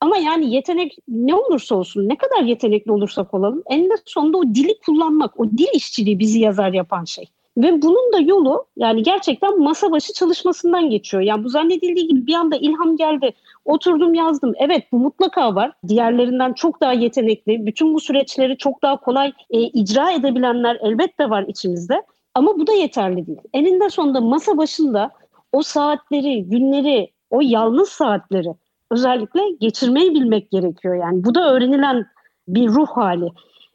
Ama 0.00 0.16
yani 0.16 0.54
yetenek 0.54 0.96
ne 1.08 1.34
olursa 1.34 1.74
olsun, 1.74 2.08
ne 2.08 2.16
kadar 2.16 2.42
yetenekli 2.42 2.92
olursak 2.92 3.34
olalım 3.34 3.62
eninde 3.70 3.94
sonunda 4.04 4.38
o 4.38 4.42
dili 4.42 4.80
kullanmak, 4.86 5.40
o 5.40 5.50
dil 5.50 5.68
işçiliği 5.74 6.18
bizi 6.18 6.40
yazar 6.40 6.72
yapan 6.72 7.04
şey. 7.04 7.28
Ve 7.56 7.82
bunun 7.82 8.12
da 8.12 8.18
yolu 8.18 8.64
yani 8.76 9.02
gerçekten 9.02 9.60
masa 9.60 9.92
başı 9.92 10.12
çalışmasından 10.12 10.90
geçiyor. 10.90 11.22
Yani 11.22 11.44
bu 11.44 11.48
zannedildiği 11.48 12.08
gibi 12.08 12.26
bir 12.26 12.34
anda 12.34 12.56
ilham 12.56 12.96
geldi. 12.96 13.32
Oturdum 13.64 14.14
yazdım. 14.14 14.52
Evet 14.56 14.84
bu 14.92 14.98
mutlaka 14.98 15.54
var. 15.54 15.72
Diğerlerinden 15.88 16.52
çok 16.52 16.80
daha 16.80 16.92
yetenekli. 16.92 17.66
Bütün 17.66 17.94
bu 17.94 18.00
süreçleri 18.00 18.58
çok 18.58 18.82
daha 18.82 18.96
kolay 18.96 19.32
e, 19.50 19.60
icra 19.60 20.12
edebilenler 20.12 20.78
elbette 20.82 21.30
var 21.30 21.44
içimizde. 21.48 22.02
Ama 22.34 22.58
bu 22.58 22.66
da 22.66 22.72
yeterli 22.72 23.26
değil. 23.26 23.38
Eninde 23.54 23.90
sonunda 23.90 24.20
masa 24.20 24.56
başında 24.56 25.10
o 25.52 25.62
saatleri, 25.62 26.44
günleri, 26.48 27.10
o 27.30 27.40
yalnız 27.42 27.88
saatleri 27.88 28.54
özellikle 28.90 29.40
geçirmeyi 29.60 30.14
bilmek 30.14 30.50
gerekiyor. 30.50 30.94
Yani 30.94 31.24
bu 31.24 31.34
da 31.34 31.52
öğrenilen 31.52 32.06
bir 32.48 32.68
ruh 32.68 32.88
hali. 32.88 33.28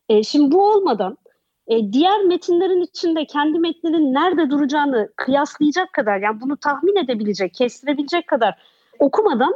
E, 0.10 0.24
şimdi 0.24 0.52
bu 0.52 0.72
olmadan 0.72 1.18
e, 1.72 1.94
diğer 1.94 2.24
metinlerin 2.24 2.82
içinde 2.82 3.26
kendi 3.26 3.60
metninin 3.60 4.14
nerede 4.14 4.50
duracağını 4.50 5.10
kıyaslayacak 5.16 5.94
kadar 5.94 6.18
yani 6.18 6.42
bunu 6.42 6.58
tahmin 6.58 6.96
edebilecek, 6.96 7.54
kestirebilecek 7.54 8.28
kadar 8.28 8.56
okumadan 9.00 9.54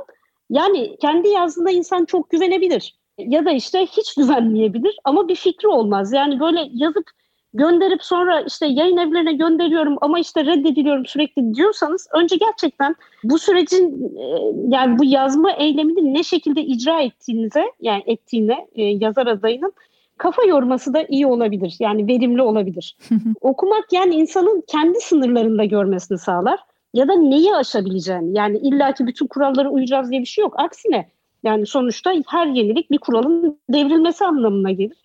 yani 0.50 0.98
kendi 1.02 1.28
yazdığında 1.28 1.72
insan 1.72 2.06
çok 2.06 2.30
güvenebilir 2.30 2.96
ya 3.18 3.46
da 3.46 3.52
işte 3.52 3.86
hiç 3.86 4.16
güvenmeyebilir 4.16 4.98
ama 5.04 5.28
bir 5.28 5.36
fikri 5.36 5.68
olmaz. 5.68 6.14
Yani 6.14 6.40
böyle 6.40 6.70
yazıp 6.74 7.06
gönderip 7.54 8.04
sonra 8.04 8.42
işte 8.42 8.66
yayın 8.66 8.98
evlerine 8.98 9.34
gönderiyorum 9.34 9.98
ama 10.02 10.20
işte 10.20 10.46
reddediliyorum 10.46 11.06
sürekli 11.06 11.54
diyorsanız 11.54 12.08
önce 12.14 12.36
gerçekten 12.36 12.96
bu 13.24 13.40
sürecin 13.40 14.16
e, 14.18 14.26
yani 14.68 15.00
bu 15.00 15.06
yazma 15.06 15.52
eylemini 15.52 16.14
ne 16.14 16.24
şekilde 16.24 16.62
icra 16.62 17.02
ettiğinize 17.02 17.64
yani 17.82 18.04
ettiğine 18.06 18.68
e, 18.76 18.84
yazar 18.84 19.28
adayının 19.28 19.74
kafa 20.18 20.44
yorması 20.44 20.94
da 20.94 21.04
iyi 21.04 21.28
olabilir. 21.28 21.76
Yani 21.80 22.08
verimli 22.08 22.42
olabilir. 22.42 22.98
Okumak 23.42 23.94
yani 23.94 24.16
insanın 24.16 24.64
kendi 24.68 25.00
sınırlarında 25.00 25.66
görmesini 25.66 26.18
sağlar 26.18 26.60
ya 26.94 27.08
da 27.08 27.14
neyi 27.14 27.56
aşabileceğini. 27.56 28.38
Yani 28.38 28.58
illaki 28.58 29.08
bütün 29.08 29.28
kurallara 29.28 29.70
uyacağız 29.70 30.12
diye 30.12 30.22
bir 30.22 30.26
şey 30.26 30.42
yok. 30.42 30.60
Aksine 30.60 31.10
yani 31.44 31.66
sonuçta 31.66 32.14
her 32.28 32.48
yenilik 32.48 32.92
bir 32.92 32.98
kuralın 32.98 33.60
devrilmesi 33.70 34.26
anlamına 34.26 34.72
gelir. 34.72 34.98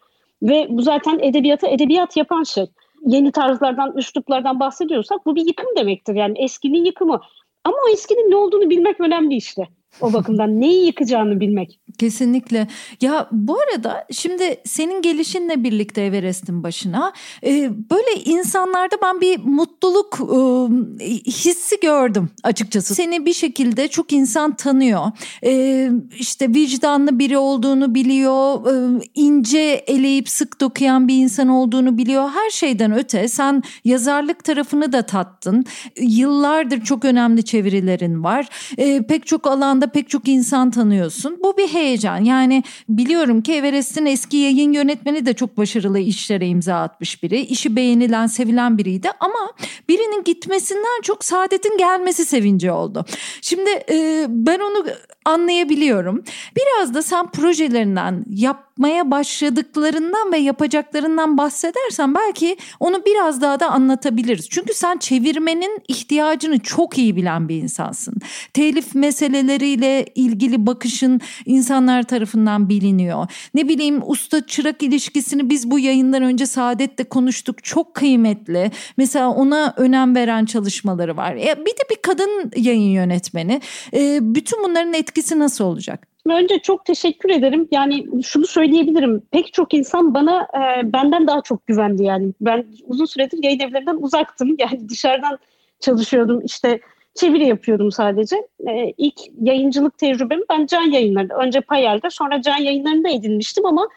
Ve 0.43 0.67
bu 0.71 0.83
zaten 0.83 1.19
edebiyata 1.19 1.69
edebiyat 1.69 2.17
yapan 2.17 2.43
şey. 2.43 2.67
Yeni 3.07 3.33
tarzlardan, 3.33 3.97
üsluplardan 3.97 4.61
bahsediyorsak 4.61 5.27
bu 5.27 5.37
bir 5.37 5.47
yıkım 5.47 5.77
demektir. 5.77 6.15
Yani 6.15 6.45
eskinin 6.45 6.85
yıkımı. 6.85 7.21
Ama 7.65 7.77
o 7.87 7.93
eskinin 7.93 8.31
ne 8.31 8.37
olduğunu 8.37 8.71
bilmek 8.71 9.01
önemli 9.01 9.37
işte 9.37 9.69
o 10.01 10.13
bakımdan 10.13 10.61
neyi 10.61 10.87
yıkacağını 10.87 11.41
bilmek. 11.41 11.81
Kesinlikle. 11.99 12.69
Ya 13.01 13.29
bu 13.33 13.59
arada 13.61 14.07
şimdi 14.13 14.57
senin 14.65 15.03
gelişinle 15.03 15.65
birlikte 15.65 16.03
Everest'in 16.03 16.63
başına 16.63 17.13
e, 17.45 17.71
böyle 17.91 18.25
insanlarda 18.25 18.97
ben 19.03 19.21
bir 19.21 19.39
mutluluk 19.45 20.19
e, 20.21 21.07
hissi 21.31 21.81
gördüm 21.83 22.31
açıkçası. 22.43 22.95
Seni 22.95 23.27
bir 23.27 23.33
şekilde 23.33 23.89
çok 23.89 24.13
insan 24.13 24.57
tanıyor. 24.57 25.07
E, 25.45 25.91
işte 26.19 26.49
vicdanlı 26.49 27.19
biri 27.19 27.39
olduğunu 27.39 27.95
biliyor. 27.95 28.67
E, 28.67 29.01
ince 29.15 29.85
eleyip 29.87 30.29
sık 30.29 30.61
dokuyan 30.61 31.09
bir 31.09 31.15
insan 31.15 31.49
olduğunu 31.49 31.99
biliyor. 31.99 32.31
Her 32.31 32.51
şeyden 32.51 32.93
öte 32.93 33.29
sen 33.29 33.63
yazarlık 33.85 34.45
tarafını 34.45 34.93
da 34.93 35.03
tattın. 35.03 35.65
Yıllardır 36.01 36.81
çok 36.81 37.05
önemli 37.05 37.45
çevirilerin 37.45 38.25
var. 38.25 38.49
E, 38.79 39.07
pek 39.07 39.27
çok 39.27 39.47
alanda 39.81 39.93
pek 39.93 40.11
çok 40.11 40.29
insan 40.29 40.71
tanıyorsun. 40.71 41.39
Bu 41.43 41.57
bir 41.57 41.69
heyecan. 41.69 42.25
Yani 42.25 42.63
biliyorum 42.89 43.43
ki 43.43 43.53
Everest'in 43.53 44.07
eski 44.07 44.37
yayın 44.37 44.73
yönetmeni 44.73 45.27
de 45.27 45.35
çok 45.35 45.57
başarılı 45.57 45.99
işlere 45.99 46.47
imza 46.47 46.83
atmış 46.83 47.23
biri. 47.23 47.41
İşi 47.41 47.77
beğenilen, 47.77 48.27
sevilen 48.27 48.79
biriydi 48.79 49.09
ama 49.21 49.53
birinin 49.89 50.25
gitmesinden 50.25 51.03
çok 51.03 51.25
Saadet'in 51.25 51.79
gelmesi 51.79 52.25
sevinci 52.25 52.71
oldu. 52.71 53.05
Şimdi 53.43 53.71
e, 53.91 54.27
ben 54.29 54.61
onu 54.61 54.87
anlayabiliyorum. 55.25 56.25
Biraz 56.57 56.95
da 56.95 57.03
sen 57.03 57.31
projelerinden, 57.31 58.25
yapmaya 58.29 59.11
başladıklarından 59.11 60.33
ve 60.33 60.39
yapacaklarından 60.39 61.39
bahsedersen 61.39 62.15
belki 62.15 62.57
onu 62.81 63.03
biraz 63.07 63.41
daha 63.41 63.61
da 63.61 63.71
anlatabiliriz. 63.71 64.49
Çünkü 64.51 64.75
sen 64.75 64.97
çevirmenin 64.97 65.79
ihtiyacını 65.89 66.59
çok 66.59 66.99
iyi 66.99 67.17
bilen 67.17 67.49
bir 67.49 67.57
insansın. 67.57 68.15
Telif 68.55 68.95
meseleleriyle 68.95 70.07
ilgili 70.15 70.67
bakışın 70.67 71.21
insanlar 71.47 72.03
tarafından 72.03 72.69
biliniyor. 72.69 73.27
Ne 73.55 73.69
bileyim 73.69 74.03
usta 74.07 74.47
çırak 74.47 74.83
ilişkisini 74.83 75.51
biz 75.51 75.71
bu 75.71 75.79
yayından 75.79 76.23
önce 76.23 76.47
Saadet'le 76.47 77.11
konuştuk. 77.11 77.65
Çok 77.65 77.95
kıymetli. 77.95 78.71
Mesela 78.97 79.31
ona 79.31 79.75
önem 79.77 80.15
veren 80.15 80.45
çalışmaları 80.45 81.17
var. 81.17 81.35
E, 81.35 81.57
bir 81.61 81.71
de 81.71 81.91
bir 81.91 81.97
kadın 82.03 82.51
yayın 82.57 82.91
yönetmeni. 82.91 83.61
E, 83.95 84.19
bütün 84.23 84.65
bunların 84.65 84.95
etkisi 84.95 85.10
etkisi 85.11 85.39
nasıl 85.39 85.65
olacak? 85.65 86.07
Önce 86.27 86.59
çok 86.59 86.85
teşekkür 86.85 87.31
ederim. 87.31 87.69
Yani 87.71 88.23
şunu 88.23 88.47
söyleyebilirim. 88.47 89.23
Pek 89.31 89.53
çok 89.53 89.75
insan 89.75 90.15
bana 90.15 90.43
e, 90.55 90.93
benden 90.93 91.27
daha 91.27 91.41
çok 91.43 91.67
güvendi 91.67 92.05
yani. 92.05 92.33
Ben 92.41 92.67
uzun 92.87 93.05
süredir 93.05 93.43
yayın 93.43 93.61
evlerinden 93.61 93.97
uzaktım. 93.97 94.57
Yani 94.59 94.89
dışarıdan 94.89 95.39
çalışıyordum. 95.81 96.41
İşte 96.45 96.81
çeviri 97.15 97.47
yapıyordum 97.47 97.93
sadece. 97.93 98.37
E, 98.69 98.93
ilk 98.97 99.21
yayıncılık 99.41 99.99
tecrübemi 99.99 100.43
ben 100.51 100.67
Can 100.67 100.91
Yayınları'nda, 100.91 101.35
önce 101.35 101.61
Payel'de 101.61 102.11
sonra 102.11 102.43
Can 102.43 102.59
Yayınları'nda 102.59 103.09
edinmiştim 103.09 103.67
ama 103.67 103.89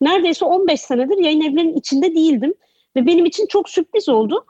neredeyse 0.00 0.44
15 0.44 0.80
senedir 0.80 1.18
yayın 1.18 1.40
evlerinin 1.40 1.76
içinde 1.76 2.14
değildim. 2.14 2.54
Ve 2.96 3.06
benim 3.06 3.26
için 3.26 3.46
çok 3.46 3.68
sürpriz 3.68 4.08
oldu. 4.08 4.44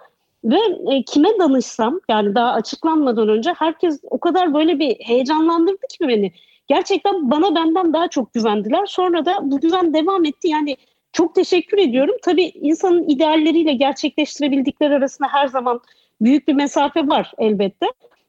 Ve 0.45 0.59
e, 0.93 1.03
kime 1.03 1.29
danışsam 1.39 2.01
yani 2.09 2.35
daha 2.35 2.53
açıklanmadan 2.53 3.29
önce 3.29 3.53
herkes 3.59 4.01
o 4.11 4.21
kadar 4.21 4.55
böyle 4.55 4.79
bir 4.79 4.95
heyecanlandırdı 4.95 5.87
ki 5.91 6.09
beni. 6.09 6.33
Gerçekten 6.69 7.31
bana 7.31 7.55
benden 7.55 7.93
daha 7.93 8.09
çok 8.09 8.33
güvendiler. 8.35 8.87
Sonra 8.87 9.25
da 9.25 9.39
bu 9.43 9.61
güven 9.61 9.95
devam 9.95 10.25
etti. 10.25 10.49
Yani 10.49 10.77
çok 11.13 11.35
teşekkür 11.35 11.79
ediyorum. 11.79 12.15
Tabii 12.23 12.45
insanın 12.45 13.09
idealleriyle 13.09 13.73
gerçekleştirebildikleri 13.73 14.95
arasında 14.95 15.29
her 15.29 15.47
zaman 15.47 15.81
büyük 16.21 16.49
bir 16.49 16.55
mesafe 16.55 17.09
var 17.09 17.33
elbette. 17.39 17.87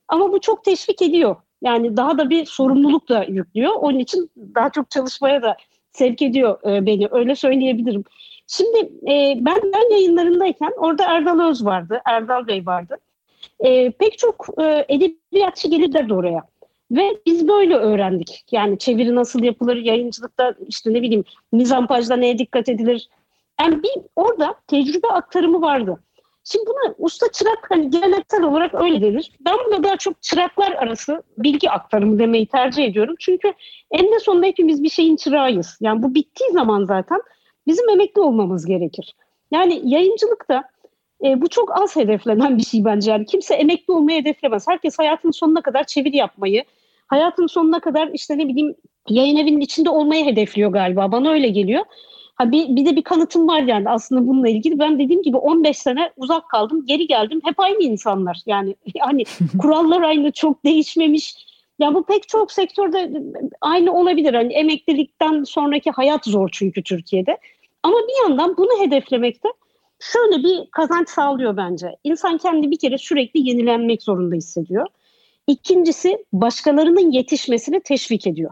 Ama 0.07 0.31
bu 0.31 0.41
çok 0.41 0.63
teşvik 0.63 1.01
ediyor. 1.01 1.35
Yani 1.61 1.97
daha 1.97 2.17
da 2.17 2.29
bir 2.29 2.45
sorumluluk 2.45 3.09
da 3.09 3.23
yüklüyor. 3.23 3.73
Onun 3.73 3.99
için 3.99 4.31
daha 4.55 4.69
çok 4.69 4.91
çalışmaya 4.91 5.41
da 5.41 5.57
sevk 5.91 6.21
ediyor 6.21 6.59
e, 6.71 6.85
beni. 6.85 7.07
Öyle 7.11 7.35
söyleyebilirim. 7.35 8.03
Şimdi 8.51 8.77
e, 9.11 9.37
ben 9.39 9.61
ben 9.73 9.91
yayınlarındayken 9.91 10.73
orada 10.77 11.03
Erdal 11.03 11.49
Öz 11.49 11.65
vardı, 11.65 12.01
Erdal 12.05 12.47
Bey 12.47 12.65
vardı. 12.65 12.97
E, 13.59 13.91
pek 13.91 14.17
çok 14.17 14.47
e, 14.57 14.85
edebiyatçı 14.89 15.67
gelirlerdi 15.67 16.13
oraya. 16.13 16.43
Ve 16.91 17.17
biz 17.25 17.47
böyle 17.47 17.75
öğrendik. 17.75 18.45
Yani 18.51 18.77
çeviri 18.77 19.15
nasıl 19.15 19.43
yapılır, 19.43 19.75
yayıncılıkta 19.75 20.55
işte 20.67 20.93
ne 20.93 21.01
bileyim 21.01 21.23
mizampajda 21.51 22.15
neye 22.15 22.37
dikkat 22.37 22.69
edilir. 22.69 23.09
Yani 23.61 23.83
bir 23.83 23.91
orada 24.15 24.55
tecrübe 24.67 25.07
aktarımı 25.07 25.61
vardı. 25.61 26.03
Şimdi 26.43 26.65
buna 26.65 26.95
usta 26.97 27.31
çırak 27.31 27.65
hani 27.69 27.89
geleneksel 27.89 28.43
olarak 28.43 28.81
öyle 28.81 29.01
denir. 29.01 29.31
Ben 29.45 29.55
buna 29.67 29.83
daha 29.83 29.97
çok 29.97 30.21
çıraklar 30.21 30.71
arası 30.71 31.23
bilgi 31.37 31.69
aktarımı 31.69 32.19
demeyi 32.19 32.47
tercih 32.47 32.83
ediyorum. 32.83 33.15
Çünkü 33.19 33.53
eninde 33.91 34.19
sonunda 34.19 34.45
hepimiz 34.45 34.83
bir 34.83 34.89
şeyin 34.89 35.15
çırağıyız. 35.15 35.77
Yani 35.81 36.03
bu 36.03 36.15
bittiği 36.15 36.51
zaman 36.51 36.85
zaten 36.85 37.21
bizim 37.67 37.89
emekli 37.89 38.21
olmamız 38.21 38.65
gerekir. 38.65 39.15
Yani 39.51 39.81
yayıncılıkta 39.83 40.63
e, 41.23 41.41
bu 41.41 41.47
çok 41.47 41.81
az 41.81 41.95
hedeflenen 41.95 42.57
bir 42.57 42.63
şey 42.63 42.85
bence. 42.85 43.11
Yani 43.11 43.25
kimse 43.25 43.55
emekli 43.55 43.93
olmayı 43.93 44.21
hedeflemez. 44.21 44.67
Herkes 44.67 44.99
hayatının 44.99 45.31
sonuna 45.31 45.61
kadar 45.61 45.83
çeviri 45.83 46.17
yapmayı, 46.17 46.63
hayatının 47.07 47.47
sonuna 47.47 47.79
kadar 47.79 48.09
işte 48.13 48.37
ne 48.37 48.47
bileyim 48.47 48.75
yayın 49.09 49.37
evinin 49.37 49.61
içinde 49.61 49.89
olmayı 49.89 50.25
hedefliyor 50.25 50.71
galiba. 50.71 51.11
Bana 51.11 51.29
öyle 51.29 51.49
geliyor. 51.49 51.85
Ha 52.35 52.51
bir, 52.51 52.75
bir 52.75 52.85
de 52.85 52.95
bir 52.95 53.03
kanıtım 53.03 53.47
var 53.47 53.61
yani 53.61 53.89
aslında 53.89 54.27
bununla 54.27 54.49
ilgili. 54.49 54.79
Ben 54.79 54.99
dediğim 54.99 55.21
gibi 55.21 55.37
15 55.37 55.77
sene 55.77 56.11
uzak 56.17 56.49
kaldım, 56.49 56.85
geri 56.85 57.07
geldim. 57.07 57.41
Hep 57.43 57.59
aynı 57.59 57.83
insanlar. 57.83 58.41
Yani 58.45 58.75
hani 58.99 59.23
kurallar 59.59 60.01
aynı, 60.01 60.31
çok 60.31 60.65
değişmemiş. 60.65 61.48
Ya 61.79 61.93
bu 61.93 62.05
pek 62.05 62.27
çok 62.27 62.51
sektörde 62.51 63.11
aynı 63.61 63.93
olabilir. 63.93 64.33
Hani 64.33 64.53
emeklilikten 64.53 65.43
sonraki 65.43 65.91
hayat 65.91 66.25
zor 66.25 66.49
çünkü 66.51 66.83
Türkiye'de. 66.83 67.37
Ama 67.83 67.97
bir 67.97 68.29
yandan 68.29 68.57
bunu 68.57 68.85
hedeflemekte 68.85 69.49
şöyle 69.99 70.43
bir 70.43 70.71
kazanç 70.71 71.09
sağlıyor 71.09 71.57
bence. 71.57 71.95
İnsan 72.03 72.37
kendi 72.37 72.71
bir 72.71 72.79
kere 72.79 72.97
sürekli 72.97 73.49
yenilenmek 73.49 74.03
zorunda 74.03 74.35
hissediyor. 74.35 74.87
İkincisi 75.47 76.25
başkalarının 76.33 77.11
yetişmesini 77.11 77.81
teşvik 77.81 78.27
ediyor. 78.27 78.51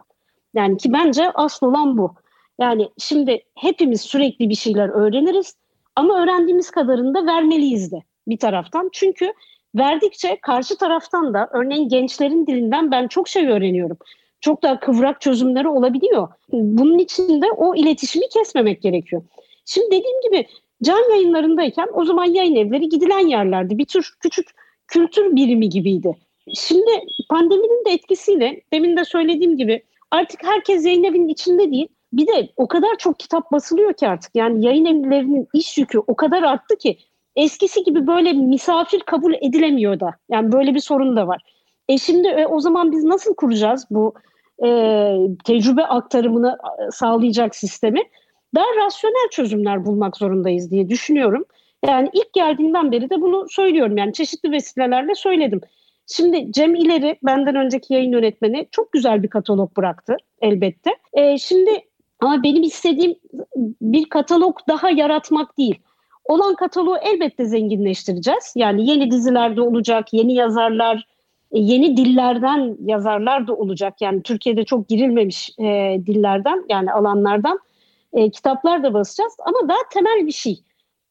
Yani 0.54 0.78
ki 0.78 0.94
bence 0.94 1.32
asıl 1.32 1.68
olan 1.68 1.98
bu. 1.98 2.16
Yani 2.60 2.90
şimdi 2.98 3.44
hepimiz 3.56 4.02
sürekli 4.02 4.50
bir 4.50 4.56
şeyler 4.56 4.90
öğreniriz 4.90 5.56
ama 5.96 6.24
öğrendiğimiz 6.24 6.72
kadarını 6.72 7.14
da 7.14 7.26
vermeliyiz 7.26 7.92
de 7.92 8.04
bir 8.28 8.38
taraftan. 8.38 8.90
Çünkü 8.94 9.34
verdikçe 9.76 10.38
karşı 10.42 10.78
taraftan 10.78 11.34
da 11.34 11.50
örneğin 11.52 11.90
gençlerin 11.90 12.48
dilinden 12.48 12.92
ben 12.92 13.08
çok 13.08 13.28
şey 13.28 13.48
öğreniyorum 13.48 13.98
çok 14.42 14.64
daha 14.64 14.80
kıvrak 14.80 15.22
çözümleri 15.22 15.68
olabiliyor. 15.68 16.28
Bunun 16.52 16.98
için 16.98 17.42
de 17.42 17.46
o 17.58 17.76
iletişimi 17.76 18.30
kesmemek 18.30 18.82
gerekiyor. 18.82 19.22
Şimdi 19.66 19.88
dediğim 19.88 20.22
gibi 20.22 20.48
Can 20.84 21.12
yayınlarındayken 21.12 21.88
o 21.94 22.06
zaman 22.06 22.26
yayın 22.26 22.56
evleri 22.56 22.90
gidilen 22.90 23.28
yerlerdi. 23.28 23.78
Bir 23.78 23.86
tür 23.86 24.14
küçük 24.20 24.48
kültür 24.88 25.36
birimi 25.36 25.70
gibiydi. 25.70 26.18
Şimdi 26.54 26.92
pandeminin 27.30 27.86
de 27.86 27.92
etkisiyle 27.92 28.62
demin 28.74 28.98
de 28.98 29.06
söylediğim 29.06 29.58
gibi 29.58 29.84
artık 30.12 30.44
herkes 30.44 30.86
yayın 30.86 31.04
evinin 31.04 31.28
içinde 31.28 31.72
değil. 31.72 31.88
Bir 32.14 32.28
de 32.28 32.50
o 32.58 32.68
kadar 32.68 32.98
çok 32.98 33.20
kitap 33.20 33.52
basılıyor 33.52 33.94
ki 33.94 34.08
artık 34.08 34.32
yani 34.36 34.66
yayın 34.66 34.86
evlerinin 34.86 35.48
iş 35.54 35.78
yükü 35.78 36.00
o 36.08 36.16
kadar 36.16 36.44
arttı 36.44 36.78
ki 36.78 36.98
eskisi 37.38 37.84
gibi 37.84 38.08
böyle 38.08 38.34
misafir 38.34 39.00
kabul 39.00 39.34
edilemiyor 39.34 40.00
da. 40.00 40.12
Yani 40.30 40.52
böyle 40.52 40.76
bir 40.76 40.80
sorun 40.80 41.16
da 41.16 41.28
var. 41.28 41.42
E 41.90 41.98
şimdi 41.98 42.28
e, 42.28 42.46
o 42.46 42.60
zaman 42.60 42.92
biz 42.92 43.04
nasıl 43.04 43.36
kuracağız 43.36 43.86
bu 43.90 44.14
e, 44.66 44.70
tecrübe 45.46 45.84
aktarımını 45.84 46.58
sağlayacak 46.92 47.56
sistemi? 47.56 48.02
Daha 48.56 48.66
rasyonel 48.86 49.30
çözümler 49.32 49.86
bulmak 49.86 50.18
zorundayız 50.18 50.72
diye 50.72 50.90
düşünüyorum. 50.90 51.46
Yani 51.86 52.10
ilk 52.14 52.34
geldiğimden 52.34 52.92
beri 52.92 53.10
de 53.10 53.22
bunu 53.22 53.46
söylüyorum. 53.50 53.98
Yani 53.98 54.14
çeşitli 54.14 54.52
vesilelerle 54.52 55.16
söyledim. 55.16 55.62
Şimdi 56.08 56.52
Cem 56.52 56.76
İleri 56.76 57.18
benden 57.24 57.56
önceki 57.56 57.94
yayın 57.94 58.12
yönetmeni 58.12 58.68
çok 58.72 58.92
güzel 58.92 59.24
bir 59.24 59.28
katalog 59.28 59.78
bıraktı 59.78 60.18
elbette. 60.42 60.92
E, 61.14 61.38
şimdi 61.38 61.72
ama 62.20 62.44
benim 62.44 62.64
istediğim 62.64 63.16
bir 63.82 64.10
katalog 64.10 64.58
daha 64.68 64.90
yaratmak 64.90 65.58
değil. 65.58 65.80
Olan 66.28 66.56
kataloğu 66.56 66.98
elbette 66.98 67.46
zenginleştireceğiz. 67.46 68.54
Yani 68.56 68.90
yeni 68.90 69.12
dizilerde 69.12 69.62
olacak, 69.62 70.14
yeni 70.14 70.34
yazarlar, 70.34 71.08
e, 71.52 71.60
yeni 71.60 71.98
dillerden 71.98 72.78
yazarlar 72.86 73.48
da 73.48 73.56
olacak. 73.56 74.02
Yani 74.02 74.24
Türkiye'de 74.24 74.64
çok 74.64 74.90
girilmemiş 74.90 75.50
e, 75.60 75.98
dillerden 76.06 76.66
yani 76.70 76.92
alanlardan 76.92 77.60
e, 78.14 78.30
kitaplar 78.30 78.84
da 78.84 78.94
basacağız. 78.94 79.34
Ama 79.46 79.70
daha 79.70 79.78
temel 79.94 80.28
bir 80.28 80.32
şey. 80.32 80.60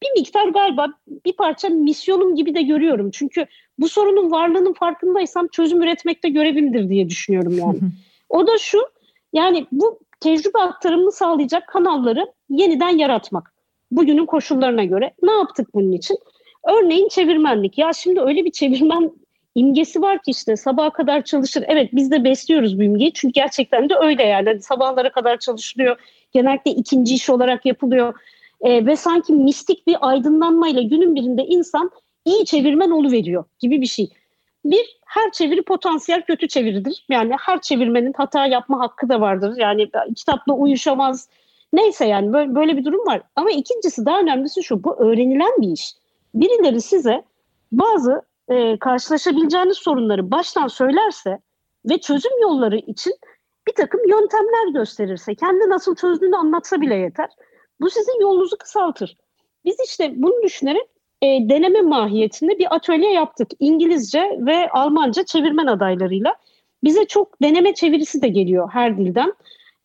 Bir 0.03 0.19
miktar 0.19 0.47
galiba 0.47 0.87
bir 1.25 1.33
parça 1.33 1.69
misyonum 1.69 2.35
gibi 2.35 2.55
de 2.55 2.61
görüyorum. 2.61 3.11
Çünkü 3.11 3.45
bu 3.79 3.89
sorunun 3.89 4.31
varlığının 4.31 4.73
farkındaysam 4.73 5.47
çözüm 5.47 5.81
üretmekte 5.81 6.29
görevimdir 6.29 6.89
diye 6.89 7.09
düşünüyorum 7.09 7.57
yani. 7.57 7.79
o 8.29 8.47
da 8.47 8.57
şu 8.57 8.79
yani 9.33 9.67
bu 9.71 9.99
tecrübe 10.19 10.59
aktarımını 10.59 11.11
sağlayacak 11.11 11.67
kanalları 11.67 12.33
yeniden 12.49 12.97
yaratmak. 12.97 13.56
Bugünün 13.91 14.25
koşullarına 14.25 14.83
göre 14.83 15.13
ne 15.21 15.31
yaptık 15.31 15.67
bunun 15.73 15.91
için? 15.91 16.17
Örneğin 16.63 17.07
çevirmenlik. 17.07 17.77
Ya 17.77 17.93
şimdi 17.93 18.21
öyle 18.21 18.45
bir 18.45 18.51
çevirmen 18.51 19.11
imgesi 19.55 20.01
var 20.01 20.17
ki 20.17 20.31
işte 20.31 20.55
sabaha 20.55 20.89
kadar 20.89 21.23
çalışır. 21.23 21.63
Evet 21.67 21.89
biz 21.93 22.11
de 22.11 22.23
besliyoruz 22.23 22.79
bu 22.79 22.83
imgeyi 22.83 23.13
çünkü 23.13 23.33
gerçekten 23.33 23.89
de 23.89 23.93
öyle 23.95 24.23
yani. 24.23 24.49
Hani 24.49 24.61
sabahlara 24.61 25.11
kadar 25.11 25.37
çalışılıyor. 25.39 25.97
Genellikle 26.31 26.71
ikinci 26.71 27.15
iş 27.15 27.29
olarak 27.29 27.65
yapılıyor. 27.65 28.13
Ee, 28.61 28.85
ve 28.85 28.95
sanki 28.95 29.33
mistik 29.33 29.87
bir 29.87 29.95
aydınlanmayla 30.01 30.81
günün 30.81 31.15
birinde 31.15 31.43
insan 31.43 31.91
iyi 32.25 32.45
çevirmen 32.45 33.11
veriyor 33.11 33.43
gibi 33.59 33.81
bir 33.81 33.85
şey. 33.85 34.09
Bir, 34.65 34.99
her 35.05 35.31
çeviri 35.31 35.61
potansiyel 35.61 36.21
kötü 36.21 36.47
çeviridir. 36.47 37.05
Yani 37.09 37.33
her 37.39 37.61
çevirmenin 37.61 38.13
hata 38.17 38.45
yapma 38.45 38.79
hakkı 38.79 39.09
da 39.09 39.21
vardır. 39.21 39.53
Yani 39.57 39.89
kitapla 40.15 40.53
uyuşamaz. 40.53 41.29
Neyse 41.73 42.05
yani 42.05 42.33
böyle, 42.33 42.55
böyle 42.55 42.77
bir 42.77 42.85
durum 42.85 43.07
var. 43.07 43.21
Ama 43.35 43.51
ikincisi 43.51 44.05
daha 44.05 44.19
önemlisi 44.19 44.63
şu, 44.63 44.83
bu 44.83 44.95
öğrenilen 44.95 45.61
bir 45.61 45.67
iş. 45.67 45.93
Birileri 46.33 46.81
size 46.81 47.23
bazı 47.71 48.21
e, 48.49 48.79
karşılaşabileceğiniz 48.79 49.77
sorunları 49.77 50.31
baştan 50.31 50.67
söylerse 50.67 51.39
ve 51.89 51.97
çözüm 51.97 52.41
yolları 52.41 52.77
için 52.77 53.13
bir 53.67 53.73
takım 53.73 54.01
yöntemler 54.07 54.73
gösterirse, 54.73 55.35
kendi 55.35 55.69
nasıl 55.69 55.95
çözdüğünü 55.95 56.35
anlatsa 56.35 56.81
bile 56.81 56.95
yeter. 56.95 57.29
Bu 57.81 57.89
sizin 57.89 58.21
yolunuzu 58.21 58.57
kısaltır. 58.57 59.17
Biz 59.65 59.75
işte 59.85 60.13
bunu 60.15 60.43
düşünerek 60.43 60.87
e, 61.21 61.27
deneme 61.27 61.81
mahiyetinde 61.81 62.59
bir 62.59 62.75
atölye 62.75 63.11
yaptık. 63.11 63.51
İngilizce 63.59 64.37
ve 64.39 64.69
Almanca 64.69 65.23
çevirmen 65.23 65.67
adaylarıyla. 65.67 66.35
Bize 66.83 67.05
çok 67.05 67.41
deneme 67.41 67.73
çevirisi 67.73 68.21
de 68.21 68.27
geliyor 68.27 68.69
her 68.73 68.97
dilden. 68.97 69.33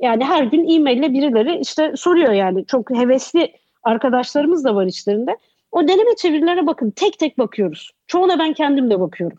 Yani 0.03 0.25
her 0.25 0.43
gün 0.45 0.69
e-mail 0.69 0.99
ile 0.99 1.13
birileri 1.13 1.61
işte 1.61 1.93
soruyor 1.97 2.33
yani. 2.33 2.67
Çok 2.67 2.91
hevesli 2.91 3.53
arkadaşlarımız 3.83 4.65
da 4.65 4.75
var 4.75 4.87
içlerinde. 4.87 5.37
O 5.73 5.89
deneme 5.89 6.17
çevirilere 6.17 6.67
bakın 6.67 6.91
tek 6.91 7.19
tek 7.19 7.39
bakıyoruz. 7.39 7.91
Çoğuna 8.07 8.39
ben 8.39 8.53
kendim 8.53 8.91
de 8.91 9.01
bakıyorum. 9.01 9.39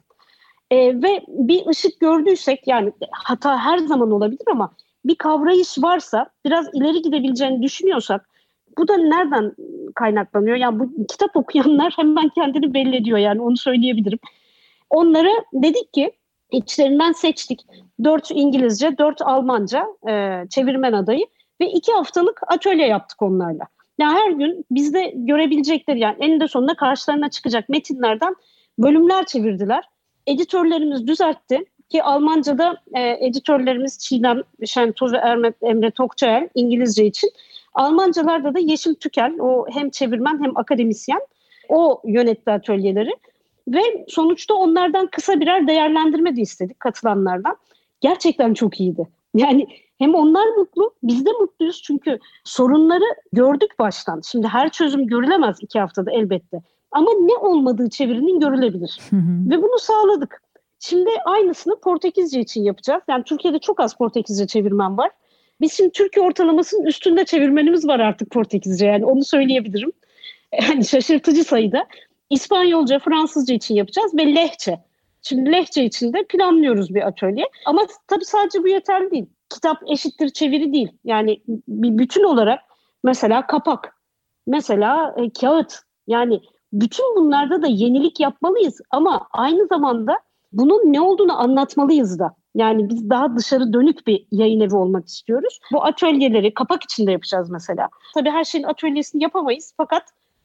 E, 0.72 1.02
ve 1.02 1.22
bir 1.28 1.68
ışık 1.68 2.00
gördüysek 2.00 2.68
yani 2.68 2.92
hata 3.12 3.58
her 3.58 3.78
zaman 3.78 4.12
olabilir 4.12 4.46
ama 4.52 4.74
bir 5.06 5.16
kavrayış 5.16 5.78
varsa 5.78 6.30
biraz 6.46 6.70
ileri 6.74 7.02
gidebileceğini 7.02 7.62
düşünüyorsak 7.62 8.30
bu 8.78 8.88
da 8.88 8.98
nereden 8.98 9.54
kaynaklanıyor? 9.96 10.56
Yani 10.56 10.80
bu 10.80 11.08
kitap 11.08 11.36
okuyanlar 11.36 11.94
hemen 11.98 12.30
kendini 12.30 12.74
belli 12.74 12.96
ediyor 12.96 13.18
yani 13.18 13.42
onu 13.42 13.58
söyleyebilirim. 13.58 14.20
Onlara 14.90 15.32
dedik 15.54 15.94
ki 15.94 16.12
içlerinden 16.54 17.12
seçtik. 17.12 17.62
Dört 18.04 18.32
İngilizce, 18.32 18.98
dört 18.98 19.22
Almanca 19.22 19.88
e, 20.10 20.44
çevirmen 20.50 20.94
adayı 20.94 21.26
ve 21.62 21.70
iki 21.70 21.92
haftalık 21.92 22.42
atölye 22.48 22.88
yaptık 22.88 23.22
onlarla. 23.22 23.68
Yani 23.98 24.14
her 24.14 24.32
gün 24.32 24.66
bizde 24.72 25.14
görebilecekleri 25.16 26.00
yani 26.00 26.16
eninde 26.20 26.48
sonunda 26.48 26.74
karşılarına 26.74 27.30
çıkacak 27.30 27.70
metinlerden 27.70 28.36
bölümler 28.80 29.26
çevirdiler. 29.26 29.84
Editörlerimiz 30.28 31.08
düzeltti 31.08 31.66
ki 31.90 32.04
Almanca'da 32.04 32.78
e, 32.94 33.26
editörlerimiz 33.28 34.00
Çiğdem 34.00 34.42
Şentoz 34.66 35.14
ve 35.14 35.18
Emre, 35.18 35.54
Emre 35.62 35.92
Tokçael 35.92 36.50
İngilizce 36.56 37.06
için 37.06 37.30
Almancalarda 37.74 38.54
da 38.54 38.60
Yeşim 38.60 38.94
Tükel, 38.94 39.34
o 39.40 39.66
hem 39.74 39.90
çevirmen 39.90 40.44
hem 40.44 40.58
akademisyen, 40.58 41.22
o 41.70 42.02
yönetti 42.06 42.52
atölyeleri. 42.52 43.12
Ve 43.68 44.06
sonuçta 44.08 44.54
onlardan 44.54 45.08
kısa 45.08 45.40
birer 45.40 45.68
değerlendirme 45.68 46.36
de 46.36 46.42
istedik 46.42 46.80
katılanlardan. 46.80 47.58
Gerçekten 48.02 48.54
çok 48.54 48.80
iyiydi. 48.80 49.08
Yani 49.36 49.68
hem 50.00 50.16
onlar 50.16 50.48
mutlu, 50.48 50.94
biz 51.04 51.26
de 51.26 51.30
mutluyuz 51.32 51.82
çünkü 51.82 52.20
sorunları 52.44 53.06
gördük 53.34 53.80
baştan. 53.80 54.22
Şimdi 54.32 54.48
her 54.48 54.70
çözüm 54.70 55.08
görülemez 55.08 55.58
iki 55.62 55.80
haftada 55.80 56.12
elbette. 56.12 56.62
Ama 56.92 57.12
ne 57.12 57.36
olmadığı 57.36 57.90
çevirinin 57.90 58.40
görülebilir. 58.40 59.00
Ve 59.50 59.62
bunu 59.62 59.80
sağladık. 59.80 60.42
Şimdi 60.80 61.10
aynısını 61.26 61.80
Portekizce 61.80 62.40
için 62.40 62.64
yapacağız. 62.64 63.04
Yani 63.08 63.24
Türkiye'de 63.24 63.60
çok 63.60 63.80
az 63.80 63.98
Portekizce 63.98 64.48
çevirmen 64.48 64.98
var. 64.98 65.12
Biz 65.62 65.74
şimdi 65.74 65.92
Türkiye 65.92 66.26
ortalamasının 66.26 66.86
üstünde 66.86 67.26
çevirmenimiz 67.26 67.88
var 67.88 68.00
artık 68.00 68.32
Portekizce 68.32 68.86
yani 68.86 69.06
onu 69.06 69.24
söyleyebilirim. 69.24 69.92
Yani 70.62 70.86
şaşırtıcı 70.86 71.44
sayıda. 71.44 71.88
İspanyolca, 72.34 73.00
Fransızca 73.00 73.56
için 73.56 73.76
yapacağız 73.76 74.18
ve 74.18 74.36
lehçe. 74.36 74.80
Şimdi 75.22 75.52
lehçe 75.52 75.86
için 75.86 76.14
de 76.14 76.26
planlıyoruz 76.30 76.96
bir 76.96 77.08
atölye. 77.08 77.46
Ama 77.66 77.82
tabii 78.08 78.26
sadece 78.26 78.64
bu 78.64 78.68
yeterli 78.68 79.12
değil. 79.12 79.26
Kitap 79.50 79.78
eşittir 79.92 80.30
çeviri 80.30 80.74
değil. 80.74 80.92
Yani 81.04 81.42
bir 81.68 81.98
bütün 81.98 82.24
olarak 82.24 82.60
mesela 83.04 83.48
kapak, 83.48 83.96
mesela 84.48 85.16
e, 85.18 85.30
kağıt. 85.30 85.74
Yani 86.08 86.42
bütün 86.74 87.16
bunlarda 87.16 87.62
da 87.62 87.68
yenilik 87.68 88.20
yapmalıyız 88.20 88.82
ama 88.92 89.28
aynı 89.32 89.68
zamanda 89.68 90.20
bunun 90.52 90.94
ne 90.94 91.02
olduğunu 91.02 91.42
anlatmalıyız 91.42 92.20
da. 92.20 92.36
Yani 92.56 92.90
biz 92.90 93.10
daha 93.10 93.36
dışarı 93.36 93.74
dönük 93.74 94.08
bir 94.08 94.28
yayın 94.32 94.60
evi 94.60 94.76
olmak 94.76 95.08
istiyoruz. 95.08 95.60
Bu 95.74 95.86
atölyeleri 95.86 96.54
kapak 96.54 96.84
içinde 96.84 97.12
yapacağız 97.12 97.50
mesela. 97.50 97.90
Tabii 98.14 98.30
her 98.30 98.44
şeyin 98.44 98.66
atölyesini 98.66 99.24
yapamayız 99.24 99.74
fakat 99.78 100.04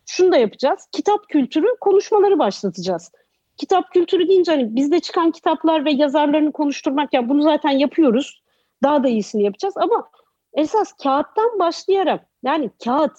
şunu 0.08 0.32
da 0.32 0.36
yapacağız. 0.36 0.88
Kitap 0.92 1.28
kültürü 1.28 1.66
konuşmaları 1.80 2.38
başlatacağız. 2.38 3.12
Kitap 3.56 3.92
kültürü 3.92 4.28
deyince 4.28 4.52
hani 4.52 4.76
bizde 4.76 5.00
çıkan 5.00 5.30
kitaplar 5.30 5.84
ve 5.84 5.90
yazarlarını 5.90 6.52
konuşturmak 6.52 7.14
ya 7.14 7.28
bunu 7.28 7.42
zaten 7.42 7.70
yapıyoruz. 7.70 8.42
Daha 8.82 9.04
da 9.04 9.08
iyisini 9.08 9.42
yapacağız 9.42 9.74
ama 9.76 10.10
esas 10.52 10.92
kağıttan 10.92 11.58
başlayarak 11.58 12.26
yani 12.42 12.70
kağıt, 12.84 13.16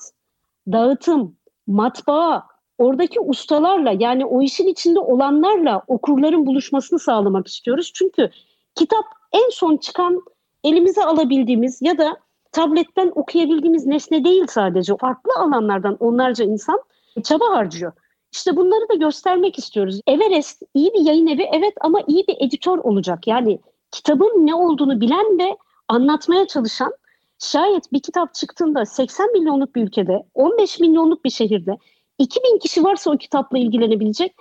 dağıtım, 0.72 1.38
matbaa, 1.68 2.48
oradaki 2.78 3.20
ustalarla 3.20 3.96
yani 4.00 4.26
o 4.26 4.42
işin 4.42 4.68
içinde 4.68 5.00
olanlarla 5.00 5.84
okurların 5.88 6.46
buluşmasını 6.46 7.00
sağlamak 7.00 7.48
istiyoruz. 7.48 7.92
Çünkü 7.96 8.30
kitap 8.76 9.06
en 9.32 9.50
son 9.50 9.78
çıkan 9.78 10.22
elimize 10.64 11.04
alabildiğimiz 11.04 11.82
ya 11.82 11.98
da 11.98 12.18
tabletten 12.52 13.12
okuyabildiğimiz 13.16 13.86
nesne 13.86 14.24
değil 14.24 14.48
sadece. 14.48 14.98
Farklı 14.98 15.32
alanlardan 15.38 15.98
onlarca 16.00 16.46
insan 16.46 16.80
çaba 17.24 17.46
harcıyor. 17.50 17.92
İşte 18.32 18.56
bunları 18.56 18.90
da 18.90 18.94
göstermek 18.94 19.60
istiyoruz. 19.60 20.02
Everest 20.08 20.64
iyi 20.74 20.94
bir 20.94 21.00
yayın 21.00 21.28
evi 21.28 21.50
evet 21.54 21.74
ama 21.82 22.02
iyi 22.08 22.28
bir 22.28 22.36
editör 22.40 22.78
olacak. 22.78 23.28
Yani 23.28 23.60
kitabın 23.92 24.48
ne 24.48 24.56
olduğunu 24.56 25.02
bilen 25.02 25.40
ve 25.40 25.58
anlatmaya 25.88 26.48
çalışan 26.48 26.94
şayet 27.40 27.94
bir 27.94 28.00
kitap 28.00 28.34
çıktığında 28.34 28.86
80 28.86 29.32
milyonluk 29.32 29.76
bir 29.76 29.84
ülkede 29.84 30.24
15 30.34 30.80
milyonluk 30.80 31.26
bir 31.26 31.30
şehirde 31.30 31.78
2000 32.18 32.60
kişi 32.60 32.84
varsa 32.84 33.12
o 33.12 33.18
kitapla 33.18 33.58
ilgilenebilecek 33.58 34.36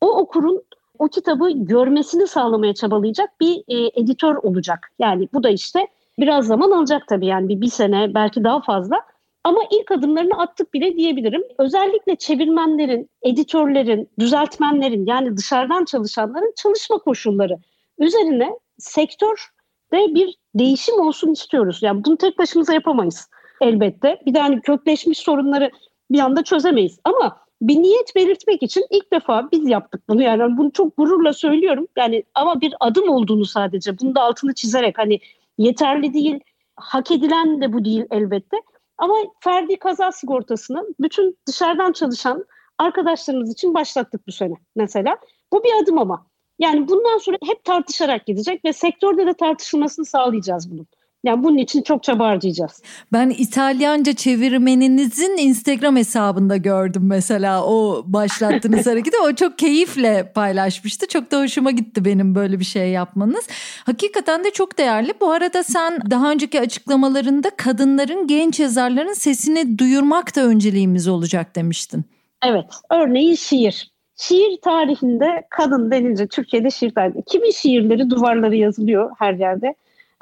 o 0.00 0.06
okurun 0.06 0.62
o 0.98 1.08
kitabı 1.08 1.50
görmesini 1.50 2.26
sağlamaya 2.26 2.74
çabalayacak 2.74 3.40
bir 3.40 3.64
e, 3.68 4.00
editör 4.00 4.36
olacak. 4.36 4.90
Yani 4.98 5.28
bu 5.32 5.42
da 5.42 5.50
işte 5.50 5.88
biraz 6.18 6.46
zaman 6.46 6.70
alacak 6.70 7.02
tabii 7.08 7.26
yani 7.26 7.48
bir, 7.48 7.60
bir 7.60 7.70
sene 7.70 8.14
belki 8.14 8.44
daha 8.44 8.60
fazla. 8.60 8.96
Ama 9.44 9.60
ilk 9.70 9.90
adımlarını 9.90 10.38
attık 10.38 10.74
bile 10.74 10.96
diyebilirim. 10.96 11.42
Özellikle 11.58 12.16
çevirmenlerin, 12.16 13.10
editörlerin, 13.22 14.10
düzeltmenlerin 14.18 15.06
yani 15.06 15.36
dışarıdan 15.36 15.84
çalışanların 15.84 16.52
çalışma 16.62 16.98
koşulları 16.98 17.58
üzerine 17.98 18.50
sektör 18.78 19.48
ve 19.92 20.14
bir 20.14 20.34
değişim 20.54 21.00
olsun 21.00 21.32
istiyoruz. 21.32 21.78
Yani 21.82 22.04
bunu 22.04 22.16
tek 22.16 22.38
başımıza 22.38 22.74
yapamayız 22.74 23.28
elbette. 23.60 24.20
Bir 24.26 24.34
de 24.34 24.40
hani 24.40 24.60
kökleşmiş 24.60 25.18
sorunları 25.18 25.70
bir 26.10 26.18
anda 26.18 26.44
çözemeyiz. 26.44 26.98
Ama 27.04 27.36
bir 27.62 27.76
niyet 27.76 28.16
belirtmek 28.16 28.62
için 28.62 28.84
ilk 28.90 29.12
defa 29.12 29.48
biz 29.52 29.68
yaptık 29.68 30.02
bunu. 30.08 30.22
Yani 30.22 30.56
bunu 30.56 30.72
çok 30.72 30.96
gururla 30.96 31.32
söylüyorum. 31.32 31.86
Yani 31.96 32.24
ama 32.34 32.60
bir 32.60 32.74
adım 32.80 33.08
olduğunu 33.08 33.44
sadece. 33.44 33.98
Bunu 33.98 34.14
da 34.14 34.20
altını 34.20 34.54
çizerek 34.54 34.98
hani 34.98 35.20
yeterli 35.58 36.14
değil, 36.14 36.40
hak 36.76 37.10
edilen 37.10 37.60
de 37.60 37.72
bu 37.72 37.84
değil 37.84 38.04
elbette. 38.10 38.56
Ama 38.98 39.14
ferdi 39.40 39.78
kaza 39.78 40.12
sigortasını 40.12 40.86
bütün 41.00 41.38
dışarıdan 41.48 41.92
çalışan 41.92 42.44
arkadaşlarımız 42.78 43.52
için 43.52 43.74
başlattık 43.74 44.26
bu 44.26 44.32
sene 44.32 44.54
mesela. 44.76 45.16
Bu 45.52 45.64
bir 45.64 45.82
adım 45.82 45.98
ama. 45.98 46.26
Yani 46.58 46.88
bundan 46.88 47.18
sonra 47.18 47.36
hep 47.44 47.64
tartışarak 47.64 48.26
gidecek 48.26 48.64
ve 48.64 48.72
sektörde 48.72 49.26
de 49.26 49.34
tartışılmasını 49.34 50.04
sağlayacağız 50.04 50.70
bunun. 50.70 50.86
Yani 51.24 51.44
bunun 51.44 51.58
için 51.58 51.82
çok 51.82 52.02
çaba 52.02 52.28
harcayacağız. 52.28 52.82
Ben 53.12 53.30
İtalyanca 53.30 54.12
çevirmeninizin 54.12 55.36
Instagram 55.36 55.96
hesabında 55.96 56.56
gördüm 56.56 57.02
mesela 57.06 57.64
o 57.66 58.04
başlattığınız 58.06 58.86
hareketi. 58.86 59.16
O 59.24 59.34
çok 59.34 59.58
keyifle 59.58 60.32
paylaşmıştı. 60.34 61.06
Çok 61.08 61.30
da 61.30 61.42
hoşuma 61.42 61.70
gitti 61.70 62.04
benim 62.04 62.34
böyle 62.34 62.58
bir 62.58 62.64
şey 62.64 62.90
yapmanız. 62.90 63.48
Hakikaten 63.86 64.44
de 64.44 64.50
çok 64.50 64.78
değerli. 64.78 65.12
Bu 65.20 65.30
arada 65.30 65.62
sen 65.62 65.98
daha 66.10 66.30
önceki 66.30 66.60
açıklamalarında 66.60 67.50
kadınların, 67.56 68.26
genç 68.26 68.60
yazarların 68.60 69.12
sesini 69.12 69.78
duyurmak 69.78 70.36
da 70.36 70.44
önceliğimiz 70.44 71.08
olacak 71.08 71.56
demiştin. 71.56 72.04
Evet. 72.46 72.66
Örneğin 72.90 73.34
şiir. 73.34 73.94
Şiir 74.16 74.60
tarihinde 74.62 75.46
kadın 75.50 75.90
denince 75.90 76.26
Türkiye'de 76.26 76.70
şiir 76.70 76.90
tarihinde 76.94 77.22
kimin 77.26 77.50
şiirleri 77.50 78.10
duvarları 78.10 78.56
yazılıyor 78.56 79.10
her 79.18 79.34
yerde. 79.34 79.74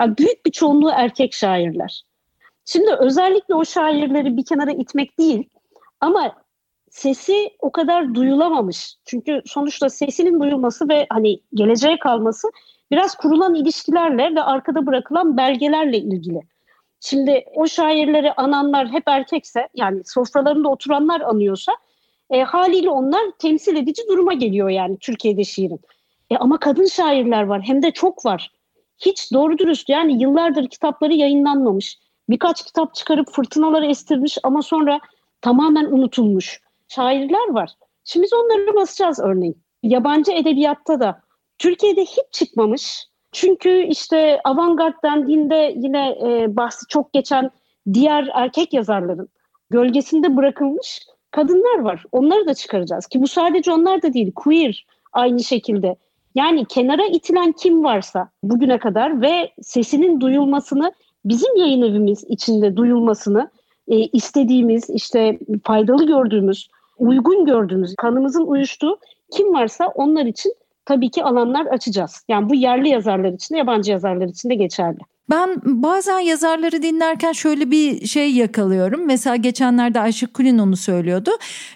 Yani 0.02 0.18
büyük 0.18 0.46
bir 0.46 0.50
çoğunluğu 0.50 0.90
erkek 0.90 1.34
şairler. 1.34 2.02
Şimdi 2.64 2.90
özellikle 2.90 3.54
o 3.54 3.64
şairleri 3.64 4.36
bir 4.36 4.44
kenara 4.44 4.70
itmek 4.70 5.18
değil 5.18 5.48
ama 6.00 6.36
sesi 6.90 7.50
o 7.60 7.72
kadar 7.72 8.14
duyulamamış. 8.14 8.96
Çünkü 9.04 9.42
sonuçta 9.46 9.90
sesinin 9.90 10.40
duyulması 10.40 10.88
ve 10.88 11.06
hani 11.10 11.40
geleceğe 11.54 11.98
kalması 11.98 12.48
biraz 12.90 13.16
kurulan 13.16 13.54
ilişkilerle 13.54 14.34
ve 14.34 14.42
arkada 14.42 14.86
bırakılan 14.86 15.36
belgelerle 15.36 15.98
ilgili. 15.98 16.40
Şimdi 17.00 17.44
o 17.54 17.66
şairleri 17.66 18.32
ananlar 18.32 18.88
hep 18.88 19.02
erkekse 19.06 19.68
yani 19.74 20.02
sofralarında 20.04 20.68
oturanlar 20.68 21.20
anıyorsa 21.20 21.72
e, 22.30 22.42
haliyle 22.42 22.90
onlar 22.90 23.22
temsil 23.38 23.76
edici 23.76 24.02
duruma 24.08 24.32
geliyor 24.32 24.68
yani 24.68 24.98
Türkiye'de 24.98 25.44
şiirin. 25.44 25.80
E, 26.30 26.36
ama 26.36 26.58
kadın 26.58 26.86
şairler 26.86 27.42
var 27.42 27.62
hem 27.64 27.82
de 27.82 27.90
çok 27.90 28.24
var. 28.26 28.50
Hiç 29.06 29.32
doğru 29.32 29.58
dürüst 29.58 29.88
yani 29.88 30.22
yıllardır 30.22 30.68
kitapları 30.68 31.12
yayınlanmamış. 31.12 31.98
Birkaç 32.28 32.64
kitap 32.64 32.94
çıkarıp 32.94 33.30
fırtınaları 33.30 33.86
estirmiş 33.86 34.38
ama 34.42 34.62
sonra 34.62 35.00
tamamen 35.40 35.84
unutulmuş 35.84 36.60
şairler 36.88 37.50
var. 37.50 37.70
Şimdi 38.04 38.24
biz 38.24 38.32
onları 38.32 38.74
basacağız 38.74 39.20
örneğin. 39.20 39.62
Yabancı 39.82 40.32
edebiyatta 40.32 41.00
da 41.00 41.20
Türkiye'de 41.58 42.00
hiç 42.00 42.32
çıkmamış. 42.32 43.06
Çünkü 43.32 43.86
işte 43.88 44.40
avantgard 44.44 44.94
dendiğinde 45.04 45.74
yine 45.76 46.18
e, 46.22 46.56
bahsi 46.56 46.86
çok 46.88 47.12
geçen 47.12 47.50
diğer 47.92 48.28
erkek 48.34 48.72
yazarların 48.72 49.28
gölgesinde 49.70 50.36
bırakılmış 50.36 51.00
kadınlar 51.30 51.78
var. 51.78 52.04
Onları 52.12 52.46
da 52.46 52.54
çıkaracağız 52.54 53.06
ki 53.06 53.22
bu 53.22 53.28
sadece 53.28 53.72
onlar 53.72 54.02
da 54.02 54.12
değil. 54.12 54.32
Queer 54.34 54.86
aynı 55.12 55.44
şekilde. 55.44 55.96
Yani 56.34 56.64
kenara 56.64 57.06
itilen 57.06 57.52
kim 57.52 57.84
varsa 57.84 58.28
bugüne 58.42 58.78
kadar 58.78 59.22
ve 59.22 59.52
sesinin 59.62 60.20
duyulmasını 60.20 60.92
bizim 61.24 61.56
yayın 61.56 61.82
evimiz 61.82 62.24
içinde 62.28 62.76
duyulmasını 62.76 63.50
e, 63.88 63.96
istediğimiz 63.96 64.90
işte 64.90 65.38
faydalı 65.64 66.06
gördüğümüz 66.06 66.68
uygun 66.98 67.44
gördüğümüz 67.44 67.94
kanımızın 67.96 68.46
uyuştuğu 68.46 68.98
kim 69.30 69.54
varsa 69.54 69.86
onlar 69.86 70.24
için 70.24 70.54
tabii 70.84 71.10
ki 71.10 71.24
alanlar 71.24 71.66
açacağız. 71.66 72.24
Yani 72.28 72.50
bu 72.50 72.54
yerli 72.54 72.88
yazarlar 72.88 73.32
için 73.32 73.54
de 73.54 73.58
yabancı 73.58 73.92
yazarlar 73.92 74.26
için 74.26 74.50
de 74.50 74.54
geçerli. 74.54 74.98
Ben 75.30 75.60
bazen 75.64 76.18
yazarları 76.18 76.82
dinlerken 76.82 77.32
şöyle 77.32 77.70
bir 77.70 78.06
şey 78.06 78.32
yakalıyorum. 78.32 79.06
Mesela 79.06 79.36
geçenlerde 79.36 80.00
Ayşe 80.00 80.26
Kulin 80.26 80.58
onu 80.58 80.76
söylüyordu. 80.76 81.30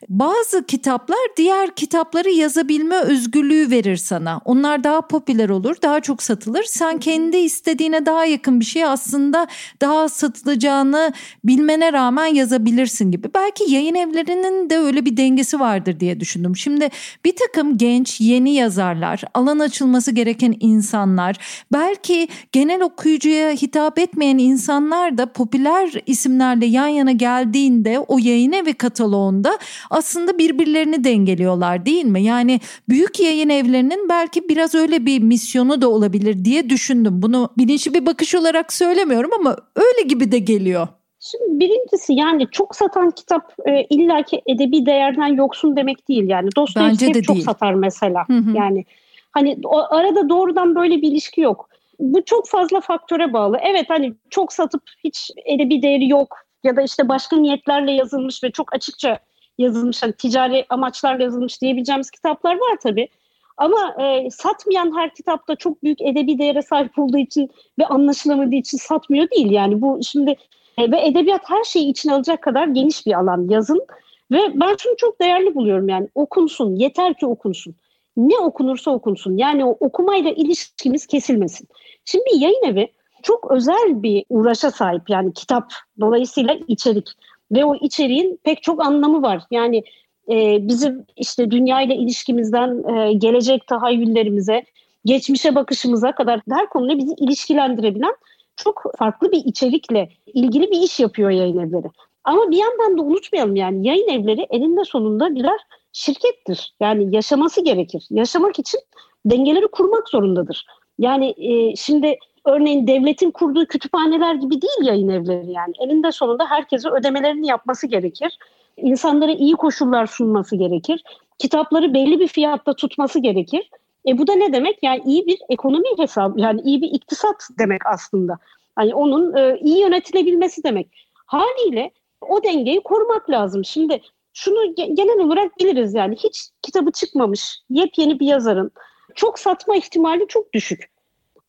Bazı 0.08 0.66
kitaplar 0.66 1.18
diğer 1.36 1.74
kitapları 1.74 2.30
yazabilme 2.30 2.96
özgürlüğü 2.96 3.70
verir 3.70 3.96
sana. 3.96 4.40
Onlar 4.44 4.84
daha 4.84 5.00
popüler 5.00 5.48
olur, 5.48 5.76
daha 5.82 6.00
çok 6.00 6.22
satılır. 6.22 6.64
Sen 6.64 6.98
kendi 6.98 7.36
istediğine 7.36 8.06
daha 8.06 8.24
yakın 8.24 8.60
bir 8.60 8.64
şey 8.64 8.84
aslında 8.84 9.46
daha 9.80 10.08
satılacağını 10.08 11.12
bilmene 11.44 11.92
rağmen 11.92 12.26
yazabilirsin 12.26 13.10
gibi. 13.10 13.34
Belki 13.34 13.72
yayın 13.72 13.94
evlerinin 13.94 14.70
de 14.70 14.78
öyle 14.78 15.04
bir 15.04 15.16
dengesi 15.16 15.60
vardır 15.60 16.00
diye 16.00 16.20
düşündüm. 16.20 16.56
Şimdi 16.56 16.88
bir 17.24 17.36
takım 17.36 17.78
genç, 17.78 18.20
yeni 18.20 18.54
yazarlar, 18.54 19.22
alan 19.34 19.58
açılması 19.58 20.12
gereken 20.12 20.54
insanlar, 20.60 21.36
belki 21.72 22.28
genel 22.52 22.82
okuyucuya 22.82 23.35
hitap 23.36 23.98
etmeyen 23.98 24.38
insanlar 24.38 25.18
da 25.18 25.32
popüler 25.32 25.90
isimlerle 26.06 26.66
yan 26.66 26.86
yana 26.86 27.12
geldiğinde 27.12 27.98
o 27.98 28.18
yayın 28.18 28.52
evi 28.52 28.74
kataloğunda 28.74 29.58
aslında 29.90 30.38
birbirlerini 30.38 31.04
dengeliyorlar 31.04 31.86
değil 31.86 32.04
mi? 32.04 32.22
Yani 32.22 32.60
büyük 32.88 33.20
yayın 33.20 33.48
evlerinin 33.48 34.08
belki 34.08 34.48
biraz 34.48 34.74
öyle 34.74 35.06
bir 35.06 35.22
misyonu 35.22 35.82
da 35.82 35.88
olabilir 35.88 36.44
diye 36.44 36.70
düşündüm. 36.70 37.22
Bunu 37.22 37.48
bilinçli 37.58 37.94
bir 37.94 38.06
bakış 38.06 38.34
olarak 38.34 38.72
söylemiyorum 38.72 39.30
ama 39.40 39.56
öyle 39.76 40.08
gibi 40.08 40.32
de 40.32 40.38
geliyor. 40.38 40.88
Şimdi 41.20 41.60
birincisi 41.60 42.12
yani 42.12 42.46
çok 42.50 42.76
satan 42.76 43.10
kitap 43.10 43.52
e, 43.66 43.84
illaki 43.90 44.42
edebi 44.46 44.86
değerden 44.86 45.26
yoksun 45.26 45.76
demek 45.76 46.08
değil 46.08 46.28
yani. 46.28 46.48
Dostoyevski 46.56 47.14
de 47.14 47.22
çok 47.22 47.36
değil. 47.36 47.44
satar 47.44 47.74
mesela. 47.74 48.24
Hı 48.28 48.32
hı. 48.32 48.56
Yani 48.56 48.84
hani 49.30 49.58
o 49.64 49.94
arada 49.94 50.28
doğrudan 50.28 50.74
böyle 50.74 51.02
bir 51.02 51.12
ilişki 51.12 51.40
yok 51.40 51.68
bu 51.98 52.24
çok 52.24 52.48
fazla 52.48 52.80
faktöre 52.80 53.32
bağlı. 53.32 53.58
Evet 53.62 53.90
hani 53.90 54.14
çok 54.30 54.52
satıp 54.52 54.82
hiç 55.04 55.30
edebi 55.44 55.82
değeri 55.82 56.08
yok 56.08 56.36
ya 56.64 56.76
da 56.76 56.82
işte 56.82 57.08
başka 57.08 57.36
niyetlerle 57.36 57.92
yazılmış 57.92 58.44
ve 58.44 58.50
çok 58.50 58.74
açıkça 58.74 59.18
yazılmış 59.58 60.02
hani 60.02 60.12
ticari 60.12 60.66
amaçlarla 60.68 61.22
yazılmış 61.22 61.62
diyebileceğimiz 61.62 62.10
kitaplar 62.10 62.54
var 62.54 62.76
tabii. 62.82 63.08
Ama 63.56 63.96
e, 64.02 64.30
satmayan 64.30 64.96
her 64.96 65.14
kitapta 65.14 65.56
çok 65.56 65.82
büyük 65.82 66.02
edebi 66.02 66.38
değere 66.38 66.62
sahip 66.62 66.98
olduğu 66.98 67.18
için 67.18 67.50
ve 67.78 67.86
anlaşılamadığı 67.86 68.54
için 68.54 68.78
satmıyor 68.78 69.30
değil. 69.30 69.50
Yani 69.50 69.80
bu 69.80 70.00
şimdi 70.02 70.36
e, 70.78 70.90
ve 70.90 71.06
edebiyat 71.06 71.42
her 71.50 71.64
şeyi 71.64 71.90
içine 71.90 72.12
alacak 72.12 72.42
kadar 72.42 72.66
geniş 72.66 73.06
bir 73.06 73.18
alan 73.18 73.48
yazın. 73.48 73.86
Ve 74.32 74.38
ben 74.54 74.76
şunu 74.78 74.96
çok 74.96 75.20
değerli 75.20 75.54
buluyorum 75.54 75.88
yani 75.88 76.08
okunsun 76.14 76.76
yeter 76.76 77.14
ki 77.14 77.26
okunsun. 77.26 77.74
Ne 78.16 78.38
okunursa 78.38 78.90
okunsun 78.90 79.36
yani 79.36 79.64
o 79.64 79.76
okumayla 79.80 80.30
ilişkimiz 80.30 81.06
kesilmesin. 81.06 81.68
Şimdi 82.06 82.24
yayın 82.34 82.64
evi 82.64 82.88
çok 83.22 83.50
özel 83.50 84.02
bir 84.02 84.24
uğraşa 84.28 84.70
sahip 84.70 85.10
yani 85.10 85.32
kitap 85.32 85.72
dolayısıyla 86.00 86.58
içerik 86.68 87.08
ve 87.52 87.64
o 87.64 87.74
içeriğin 87.74 88.40
pek 88.44 88.62
çok 88.62 88.86
anlamı 88.86 89.22
var. 89.22 89.42
Yani 89.50 89.84
e, 90.28 90.68
bizim 90.68 91.06
işte 91.16 91.50
dünya 91.50 91.82
ile 91.82 91.96
ilişkimizden 91.96 92.96
e, 92.96 93.12
gelecek 93.12 93.66
tahayyüllerimize, 93.66 94.64
geçmişe 95.04 95.54
bakışımıza 95.54 96.14
kadar 96.14 96.40
her 96.50 96.68
konuda 96.68 96.98
bizi 96.98 97.14
ilişkilendirebilen 97.18 98.14
çok 98.56 98.82
farklı 98.98 99.32
bir 99.32 99.44
içerikle 99.44 100.08
ilgili 100.26 100.70
bir 100.70 100.80
iş 100.80 101.00
yapıyor 101.00 101.30
yayın 101.30 101.58
evleri. 101.58 101.86
Ama 102.24 102.50
bir 102.50 102.56
yandan 102.56 102.98
da 102.98 103.02
unutmayalım 103.02 103.56
yani 103.56 103.86
yayın 103.86 104.08
evleri 104.08 104.46
elinde 104.50 104.84
sonunda 104.84 105.34
birer 105.34 105.60
şirkettir. 105.92 106.74
Yani 106.80 107.14
yaşaması 107.14 107.64
gerekir. 107.64 108.06
Yaşamak 108.10 108.58
için 108.58 108.80
dengeleri 109.26 109.68
kurmak 109.68 110.08
zorundadır. 110.08 110.66
Yani 110.98 111.34
e, 111.38 111.76
şimdi 111.76 112.18
örneğin 112.44 112.86
devletin 112.86 113.30
kurduğu 113.30 113.66
kütüphaneler 113.66 114.34
gibi 114.34 114.62
değil 114.62 114.82
yayın 114.82 115.08
evleri 115.08 115.50
yani. 115.50 115.74
Elinde 115.80 116.12
sonunda 116.12 116.46
herkese 116.46 116.88
ödemelerini 116.88 117.46
yapması 117.46 117.86
gerekir. 117.86 118.38
İnsanlara 118.76 119.32
iyi 119.32 119.52
koşullar 119.52 120.06
sunması 120.06 120.56
gerekir. 120.56 121.04
Kitapları 121.38 121.94
belli 121.94 122.20
bir 122.20 122.28
fiyatta 122.28 122.74
tutması 122.74 123.18
gerekir. 123.18 123.70
E 124.08 124.18
bu 124.18 124.26
da 124.26 124.34
ne 124.34 124.52
demek? 124.52 124.78
Yani 124.82 125.02
iyi 125.06 125.26
bir 125.26 125.38
ekonomi 125.48 125.88
hesabı, 125.98 126.40
yani 126.40 126.60
iyi 126.60 126.82
bir 126.82 126.88
iktisat 126.88 127.48
demek 127.58 127.86
aslında. 127.86 128.38
Hani 128.76 128.94
onun 128.94 129.36
e, 129.36 129.58
iyi 129.60 129.80
yönetilebilmesi 129.80 130.64
demek. 130.64 130.88
Haliyle 131.26 131.90
o 132.20 132.42
dengeyi 132.42 132.80
korumak 132.80 133.30
lazım. 133.30 133.64
Şimdi 133.64 134.00
şunu 134.32 134.74
genel 134.74 135.18
olarak 135.18 135.58
biliriz 135.58 135.94
yani 135.94 136.16
hiç 136.16 136.48
kitabı 136.62 136.92
çıkmamış 136.92 137.58
yepyeni 137.70 138.20
bir 138.20 138.26
yazarın 138.26 138.70
çok 139.16 139.38
satma 139.38 139.76
ihtimali 139.76 140.26
çok 140.28 140.52
düşük. 140.52 140.90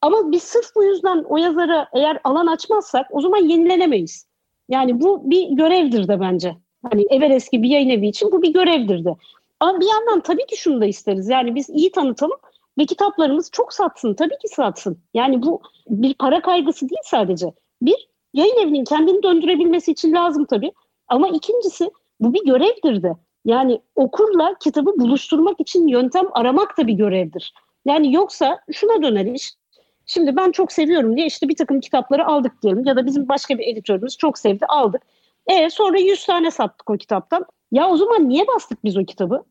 Ama 0.01 0.31
biz 0.31 0.43
sırf 0.43 0.75
bu 0.75 0.83
yüzden 0.83 1.23
o 1.29 1.37
yazara 1.37 1.89
eğer 1.93 2.19
alan 2.23 2.47
açmazsak 2.47 3.07
o 3.11 3.21
zaman 3.21 3.37
yenilenemeyiz. 3.37 4.27
Yani 4.69 5.01
bu 5.01 5.29
bir 5.29 5.49
görevdir 5.49 6.07
de 6.07 6.19
bence. 6.19 6.55
Hani 6.91 7.05
Everest 7.09 7.51
gibi 7.51 7.69
yayın 7.69 7.89
evi 7.89 8.07
için 8.07 8.31
bu 8.31 8.41
bir 8.41 8.53
görevdir 8.53 9.05
de. 9.05 9.15
Ama 9.59 9.79
bir 9.79 9.85
yandan 9.85 10.19
tabii 10.19 10.45
ki 10.45 10.57
şunu 10.57 10.81
da 10.81 10.85
isteriz. 10.85 11.29
Yani 11.29 11.55
biz 11.55 11.69
iyi 11.69 11.91
tanıtalım 11.91 12.37
ve 12.77 12.85
kitaplarımız 12.85 13.49
çok 13.51 13.73
satsın. 13.73 14.13
Tabii 14.13 14.37
ki 14.37 14.47
satsın. 14.47 14.99
Yani 15.13 15.43
bu 15.43 15.61
bir 15.89 16.13
para 16.13 16.41
kaygısı 16.41 16.89
değil 16.89 17.01
sadece. 17.03 17.53
Bir, 17.81 18.09
yayın 18.33 18.57
evinin 18.57 18.83
kendini 18.83 19.23
döndürebilmesi 19.23 19.91
için 19.91 20.13
lazım 20.13 20.45
tabii. 20.45 20.71
Ama 21.07 21.27
ikincisi 21.27 21.91
bu 22.19 22.33
bir 22.33 22.45
görevdir 22.45 23.03
de. 23.03 23.13
Yani 23.47 23.81
okurla 23.95 24.55
kitabı 24.59 24.99
buluşturmak 24.99 25.59
için 25.59 25.87
yöntem 25.87 26.25
aramak 26.31 26.77
da 26.77 26.87
bir 26.87 26.93
görevdir. 26.93 27.53
Yani 27.85 28.13
yoksa 28.13 28.59
şuna 28.71 29.03
döner 29.03 29.25
iş. 29.25 29.53
Şimdi 30.05 30.35
ben 30.35 30.51
çok 30.51 30.71
seviyorum 30.71 31.17
diye 31.17 31.27
işte 31.27 31.49
bir 31.49 31.55
takım 31.55 31.79
kitapları 31.79 32.27
aldık 32.27 32.61
diyelim 32.63 32.85
ya 32.85 32.95
da 32.95 33.05
bizim 33.05 33.29
başka 33.29 33.57
bir 33.57 33.67
editörümüz 33.67 34.17
çok 34.17 34.37
sevdi 34.37 34.65
aldık. 34.65 35.01
E 35.47 35.69
sonra 35.69 35.99
100 35.99 36.25
tane 36.25 36.51
sattık 36.51 36.89
o 36.89 36.97
kitaptan. 36.97 37.45
Ya 37.71 37.89
o 37.89 37.97
zaman 37.97 38.29
niye 38.29 38.47
bastık 38.47 38.83
biz 38.83 38.97
o 38.97 39.05
kitabı? 39.05 39.43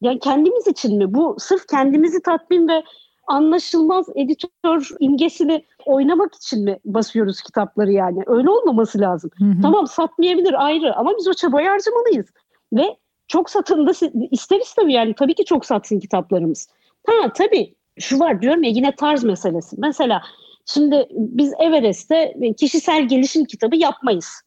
Yani 0.00 0.18
kendimiz 0.18 0.66
için 0.66 0.98
mi? 0.98 1.14
Bu 1.14 1.36
sırf 1.38 1.66
kendimizi 1.66 2.22
tatmin 2.22 2.68
ve 2.68 2.84
anlaşılmaz 3.26 4.06
editör 4.14 4.88
imgesini 5.00 5.64
oynamak 5.86 6.34
için 6.34 6.64
mi 6.64 6.78
basıyoruz 6.84 7.42
kitapları 7.42 7.92
yani? 7.92 8.22
Öyle 8.26 8.50
olmaması 8.50 9.00
lazım. 9.00 9.30
Hı 9.38 9.44
hı. 9.44 9.62
Tamam 9.62 9.86
satmayabilir 9.86 10.64
ayrı 10.64 10.96
ama 10.96 11.12
biz 11.18 11.28
o 11.28 11.34
çabayı 11.34 11.68
harcamalıyız. 11.68 12.26
Ve 12.72 12.96
çok 13.28 13.50
satın 13.50 13.86
da 13.86 13.92
ister 14.30 14.60
istemez 14.60 14.94
yani 14.94 15.14
tabii 15.14 15.34
ki 15.34 15.44
çok 15.44 15.66
satsın 15.66 16.00
kitaplarımız. 16.00 16.68
Ha 17.06 17.32
tabii 17.34 17.74
şu 17.98 18.18
var 18.18 18.42
diyorum 18.42 18.62
ya 18.62 18.70
yine 18.70 18.96
tarz 18.96 19.24
meselesi. 19.24 19.76
Mesela 19.78 20.22
şimdi 20.66 21.06
biz 21.10 21.52
Everest'te 21.58 22.34
kişisel 22.56 23.08
gelişim 23.08 23.44
kitabı 23.44 23.76
yapmayız. 23.76 24.42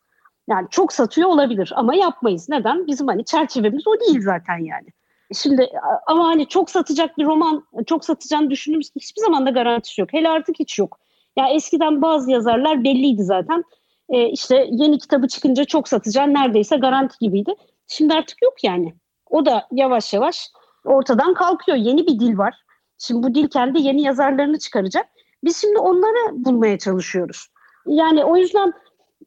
Yani 0.50 0.68
çok 0.72 0.94
satıyor 0.94 1.30
olabilir 1.30 1.74
ama 1.76 1.96
yapmayız. 1.96 2.50
Neden? 2.50 2.88
Bizim 2.88 3.08
hani 3.08 3.26
çerçevemiz 3.26 3.88
o 3.88 4.00
değil 4.00 4.22
zaten 4.22 4.58
yani. 4.58 4.88
Şimdi 5.34 5.70
ama 6.08 6.28
hani 6.28 6.48
çok 6.48 6.70
satacak 6.70 7.18
bir 7.18 7.26
roman, 7.26 7.64
çok 7.86 8.06
satacağını 8.06 8.50
düşündüğümüz 8.50 8.92
hiçbir 8.96 9.22
zaman 9.22 9.46
da 9.46 9.50
garantisi 9.50 10.02
yok. 10.02 10.14
Hele 10.14 10.30
artık 10.30 10.60
hiç 10.60 10.80
yok. 10.80 11.00
Ya 11.38 11.46
yani 11.46 11.56
eskiden 11.56 12.02
bazı 12.02 12.32
yazarlar 12.32 12.84
belliydi 12.84 13.24
zaten. 13.24 13.64
Ee, 14.10 14.30
işte 14.30 14.68
yeni 14.72 14.98
kitabı 15.00 15.28
çıkınca 15.28 15.66
çok 15.66 15.88
satacağın 15.88 16.34
neredeyse 16.34 16.78
garanti 16.78 17.16
gibiydi. 17.22 17.56
Şimdi 17.92 18.14
artık 18.14 18.42
yok 18.42 18.64
yani. 18.64 18.94
O 19.30 19.46
da 19.46 19.68
yavaş 19.72 20.14
yavaş 20.14 20.50
ortadan 20.86 21.34
kalkıyor. 21.34 21.78
Yeni 21.78 22.08
bir 22.08 22.20
dil 22.20 22.38
var. 22.38 22.56
Şimdi 22.98 23.24
bu 23.28 23.36
dil 23.36 23.48
kendi 23.48 23.82
yeni 23.82 24.02
yazarlarını 24.02 24.60
çıkaracak. 24.60 25.06
Biz 25.44 25.58
şimdi 25.62 25.80
onları 25.80 26.46
bulmaya 26.46 26.80
çalışıyoruz. 26.80 27.48
Yani 27.86 28.26
o 28.26 28.38
yüzden 28.38 28.74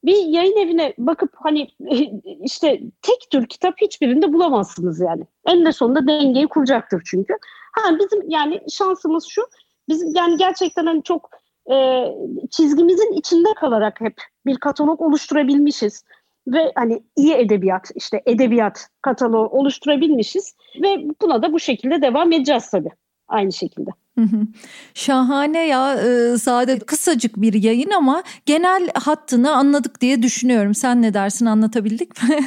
bir 0.05 0.17
yayın 0.17 0.57
evine 0.57 0.95
bakıp 0.99 1.31
hani 1.35 1.69
işte 2.45 2.81
tek 3.03 3.31
tür 3.31 3.47
kitap 3.47 3.75
hiçbirinde 3.81 4.33
bulamazsınız 4.33 5.01
yani. 5.01 5.27
En 5.47 5.67
de 5.67 5.73
sonunda 5.73 6.07
dengeyi 6.07 6.49
kuracaktır 6.49 7.03
çünkü. 7.07 7.35
Ha 7.73 7.99
bizim 7.99 8.31
yani 8.31 8.61
şansımız 8.71 9.27
şu. 9.29 9.43
Biz 9.89 10.17
yani 10.17 10.37
gerçekten 10.37 10.87
hani 10.87 11.03
çok 11.03 11.31
e, 11.73 12.05
çizgimizin 12.51 13.13
içinde 13.13 13.49
kalarak 13.61 14.01
hep 14.01 14.15
bir 14.47 14.57
katalog 14.57 15.01
oluşturabilmişiz 15.01 16.05
ve 16.47 16.73
hani 16.75 17.03
iyi 17.17 17.35
edebiyat 17.35 17.91
işte 17.95 18.23
edebiyat 18.27 18.89
kataloğu 19.03 19.49
oluşturabilmişiz 19.49 20.57
ve 20.83 21.05
buna 21.23 21.43
da 21.43 21.53
bu 21.53 21.61
şekilde 21.61 22.03
devam 22.03 22.33
edeceğiz 22.33 22.71
tabii 22.71 22.91
aynı 23.29 23.53
şekilde. 23.53 23.91
Şahane 24.95 25.67
ya 25.67 25.95
e, 25.95 26.39
Saadet 26.39 26.87
kısacık 26.87 27.37
bir 27.37 27.63
yayın 27.63 27.91
ama 27.91 28.23
genel 28.47 28.89
hattını 28.95 29.53
anladık 29.53 30.01
diye 30.01 30.23
düşünüyorum. 30.23 30.75
Sen 30.75 31.03
ne 31.03 31.15
dersin 31.15 31.47
anlatabildik 31.47 32.23
mi? 32.23 32.29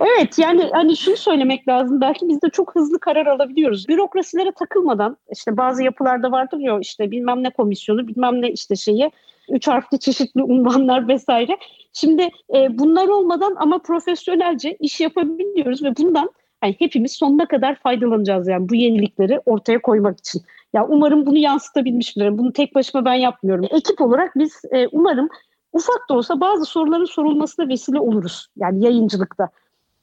evet 0.00 0.38
yani 0.38 0.70
hani 0.72 0.96
şunu 0.96 1.16
söylemek 1.16 1.68
lazım 1.68 2.00
belki 2.00 2.28
biz 2.28 2.42
de 2.42 2.50
çok 2.52 2.74
hızlı 2.74 3.00
karar 3.00 3.26
alabiliyoruz. 3.26 3.88
Bürokrasilere 3.88 4.52
takılmadan 4.52 5.16
işte 5.32 5.56
bazı 5.56 5.82
yapılarda 5.82 6.32
vardır 6.32 6.58
ya 6.58 6.78
işte 6.80 7.10
bilmem 7.10 7.42
ne 7.42 7.50
komisyonu 7.50 8.08
bilmem 8.08 8.42
ne 8.42 8.50
işte 8.50 8.76
şeyi 8.76 9.10
üç 9.50 9.68
harfli 9.68 9.98
çeşitli 9.98 10.42
unvanlar 10.42 11.08
vesaire. 11.08 11.56
Şimdi 11.92 12.22
e, 12.54 12.78
bunlar 12.78 13.08
olmadan 13.08 13.56
ama 13.58 13.78
profesyonelce 13.78 14.76
iş 14.80 15.00
yapabiliyoruz 15.00 15.82
ve 15.82 15.96
bundan 15.96 16.30
yani 16.62 16.76
hepimiz 16.78 17.12
sonuna 17.12 17.46
kadar 17.46 17.74
faydalanacağız 17.74 18.48
yani 18.48 18.68
bu 18.68 18.74
yenilikleri 18.74 19.40
ortaya 19.46 19.82
koymak 19.82 20.18
için. 20.18 20.42
Ya 20.72 20.86
umarım 20.86 21.26
bunu 21.26 21.38
yansıtabilmişimdir. 21.38 22.38
Bunu 22.38 22.52
tek 22.52 22.74
başıma 22.74 23.04
ben 23.04 23.14
yapmıyorum. 23.14 23.66
Ekip 23.70 24.00
olarak 24.00 24.36
biz 24.36 24.62
e, 24.70 24.88
umarım 24.92 25.28
ufak 25.72 26.08
da 26.10 26.14
olsa 26.14 26.40
bazı 26.40 26.64
soruların 26.64 27.04
sorulmasına 27.04 27.68
vesile 27.68 28.00
oluruz. 28.00 28.46
Yani 28.56 28.84
yayıncılıkta. 28.84 29.48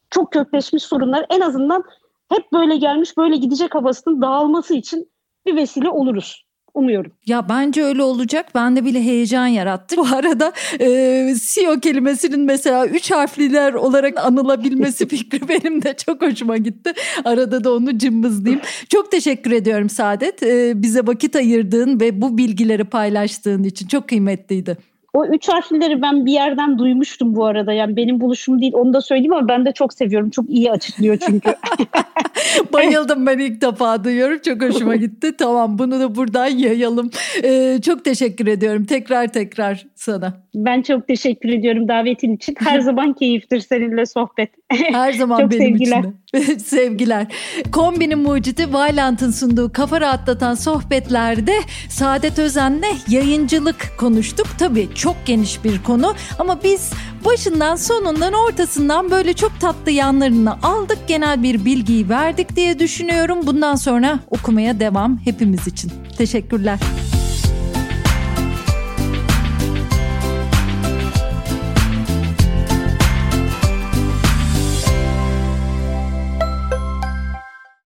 Çok 0.10 0.32
kökleşmiş 0.32 0.84
sorunlar 0.84 1.26
en 1.30 1.41
azından 1.41 1.84
hep 2.30 2.54
böyle 2.54 2.76
gelmiş 2.78 3.17
böyle 3.17 3.38
gidecek 3.38 3.76
havasının 3.76 4.22
dağılması 4.22 4.74
için 4.74 5.10
bir 5.45 5.56
vesile 5.56 5.89
oluruz 5.89 6.45
umuyorum. 6.73 7.12
Ya 7.25 7.49
bence 7.49 7.84
öyle 7.84 8.03
olacak. 8.03 8.55
Bende 8.55 8.86
bile 8.86 9.03
heyecan 9.03 9.47
yarattı. 9.47 9.95
Bu 9.97 10.08
arada 10.15 10.53
e, 10.79 11.34
CEO 11.41 11.79
kelimesinin 11.79 12.39
mesela 12.39 12.88
üç 12.88 13.12
harfliler 13.12 13.73
olarak 13.73 14.17
anılabilmesi 14.17 15.08
fikri 15.08 15.49
benim 15.49 15.84
de 15.84 15.95
çok 16.05 16.21
hoşuma 16.21 16.58
gitti. 16.58 16.93
Arada 17.25 17.63
da 17.63 17.73
onu 17.73 17.97
cımbızlayayım. 17.97 18.62
Çok 18.89 19.12
teşekkür 19.12 19.51
ediyorum 19.51 19.89
Saadet. 19.89 20.43
E, 20.43 20.82
bize 20.82 21.08
vakit 21.08 21.36
ayırdığın 21.36 21.99
ve 21.99 22.21
bu 22.21 22.38
bilgileri 22.38 22.84
paylaştığın 22.84 23.63
için 23.63 23.88
çok 23.88 24.10
kıymetliydi. 24.10 24.88
O 25.13 25.26
üç 25.26 25.50
harfleri 25.50 26.02
ben 26.02 26.26
bir 26.26 26.32
yerden 26.32 26.80
duymuştum 26.80 27.36
bu 27.36 27.45
arada. 27.45 27.74
Yani 27.74 27.95
benim 27.95 28.22
buluşum 28.22 28.62
değil 28.62 28.74
onu 28.74 28.93
da 28.93 29.02
söyleyeyim 29.02 29.34
ama 29.34 29.48
ben 29.48 29.65
de 29.65 29.72
çok 29.72 29.93
seviyorum. 29.93 30.30
Çok 30.30 30.50
iyi 30.50 30.72
açıklıyor 30.72 31.17
çünkü. 31.28 31.56
Bayıldım 32.74 33.26
ben 33.26 33.38
ilk 33.38 33.62
defa 33.62 34.04
duyuyorum. 34.04 34.39
Çok 34.45 34.62
hoşuma 34.62 34.95
gitti. 34.95 35.38
Tamam 35.38 35.78
bunu 35.80 36.00
da 36.00 36.15
buradan 36.15 36.48
yayalım. 36.48 37.10
Ee, 37.43 37.80
çok 37.86 38.06
teşekkür 38.06 38.48
ediyorum 38.48 38.86
tekrar 38.86 39.28
tekrar 39.28 39.86
sana. 39.95 40.34
Ben 40.56 40.82
çok 40.82 41.08
teşekkür 41.08 41.50
ediyorum 41.50 41.88
davetin 41.88 42.36
için. 42.36 42.56
Her 42.60 42.80
zaman 42.89 43.13
keyiftir 43.13 43.60
seninle 43.60 44.06
sohbet. 44.06 44.50
Her 44.69 45.13
zaman 45.13 45.39
çok 45.39 45.52
benim 45.52 45.62
sevgiler. 45.63 46.04
için 46.34 46.58
sevgiler. 46.58 47.28
Kombinin 47.72 48.19
mucidi 48.19 48.74
Vailant'ın 48.74 49.32
sunduğu 49.32 49.74
kafa 49.74 50.02
rahatlatan 50.02 50.54
sohbetlerde 50.54 51.54
Saadet 51.89 52.39
Özen'le 52.39 52.84
yayıncılık 53.10 53.91
konuştuk. 54.00 54.48
Tabii 54.60 54.88
çok 54.99 55.15
geniş 55.25 55.63
bir 55.63 55.83
konu 55.83 56.15
ama 56.39 56.63
biz 56.63 56.91
başından 57.25 57.75
sonundan 57.75 58.33
ortasından 58.33 59.12
böyle 59.12 59.33
çok 59.33 59.59
tatlı 59.59 59.91
yanlarını 59.91 60.53
aldık. 60.63 60.97
Genel 61.07 61.43
bir 61.43 61.65
bilgiyi 61.65 62.09
verdik 62.09 62.55
diye 62.55 62.79
düşünüyorum. 62.79 63.39
Bundan 63.47 63.75
sonra 63.75 64.19
okumaya 64.29 64.79
devam 64.79 65.19
hepimiz 65.25 65.67
için. 65.67 65.91
Teşekkürler. 66.17 66.79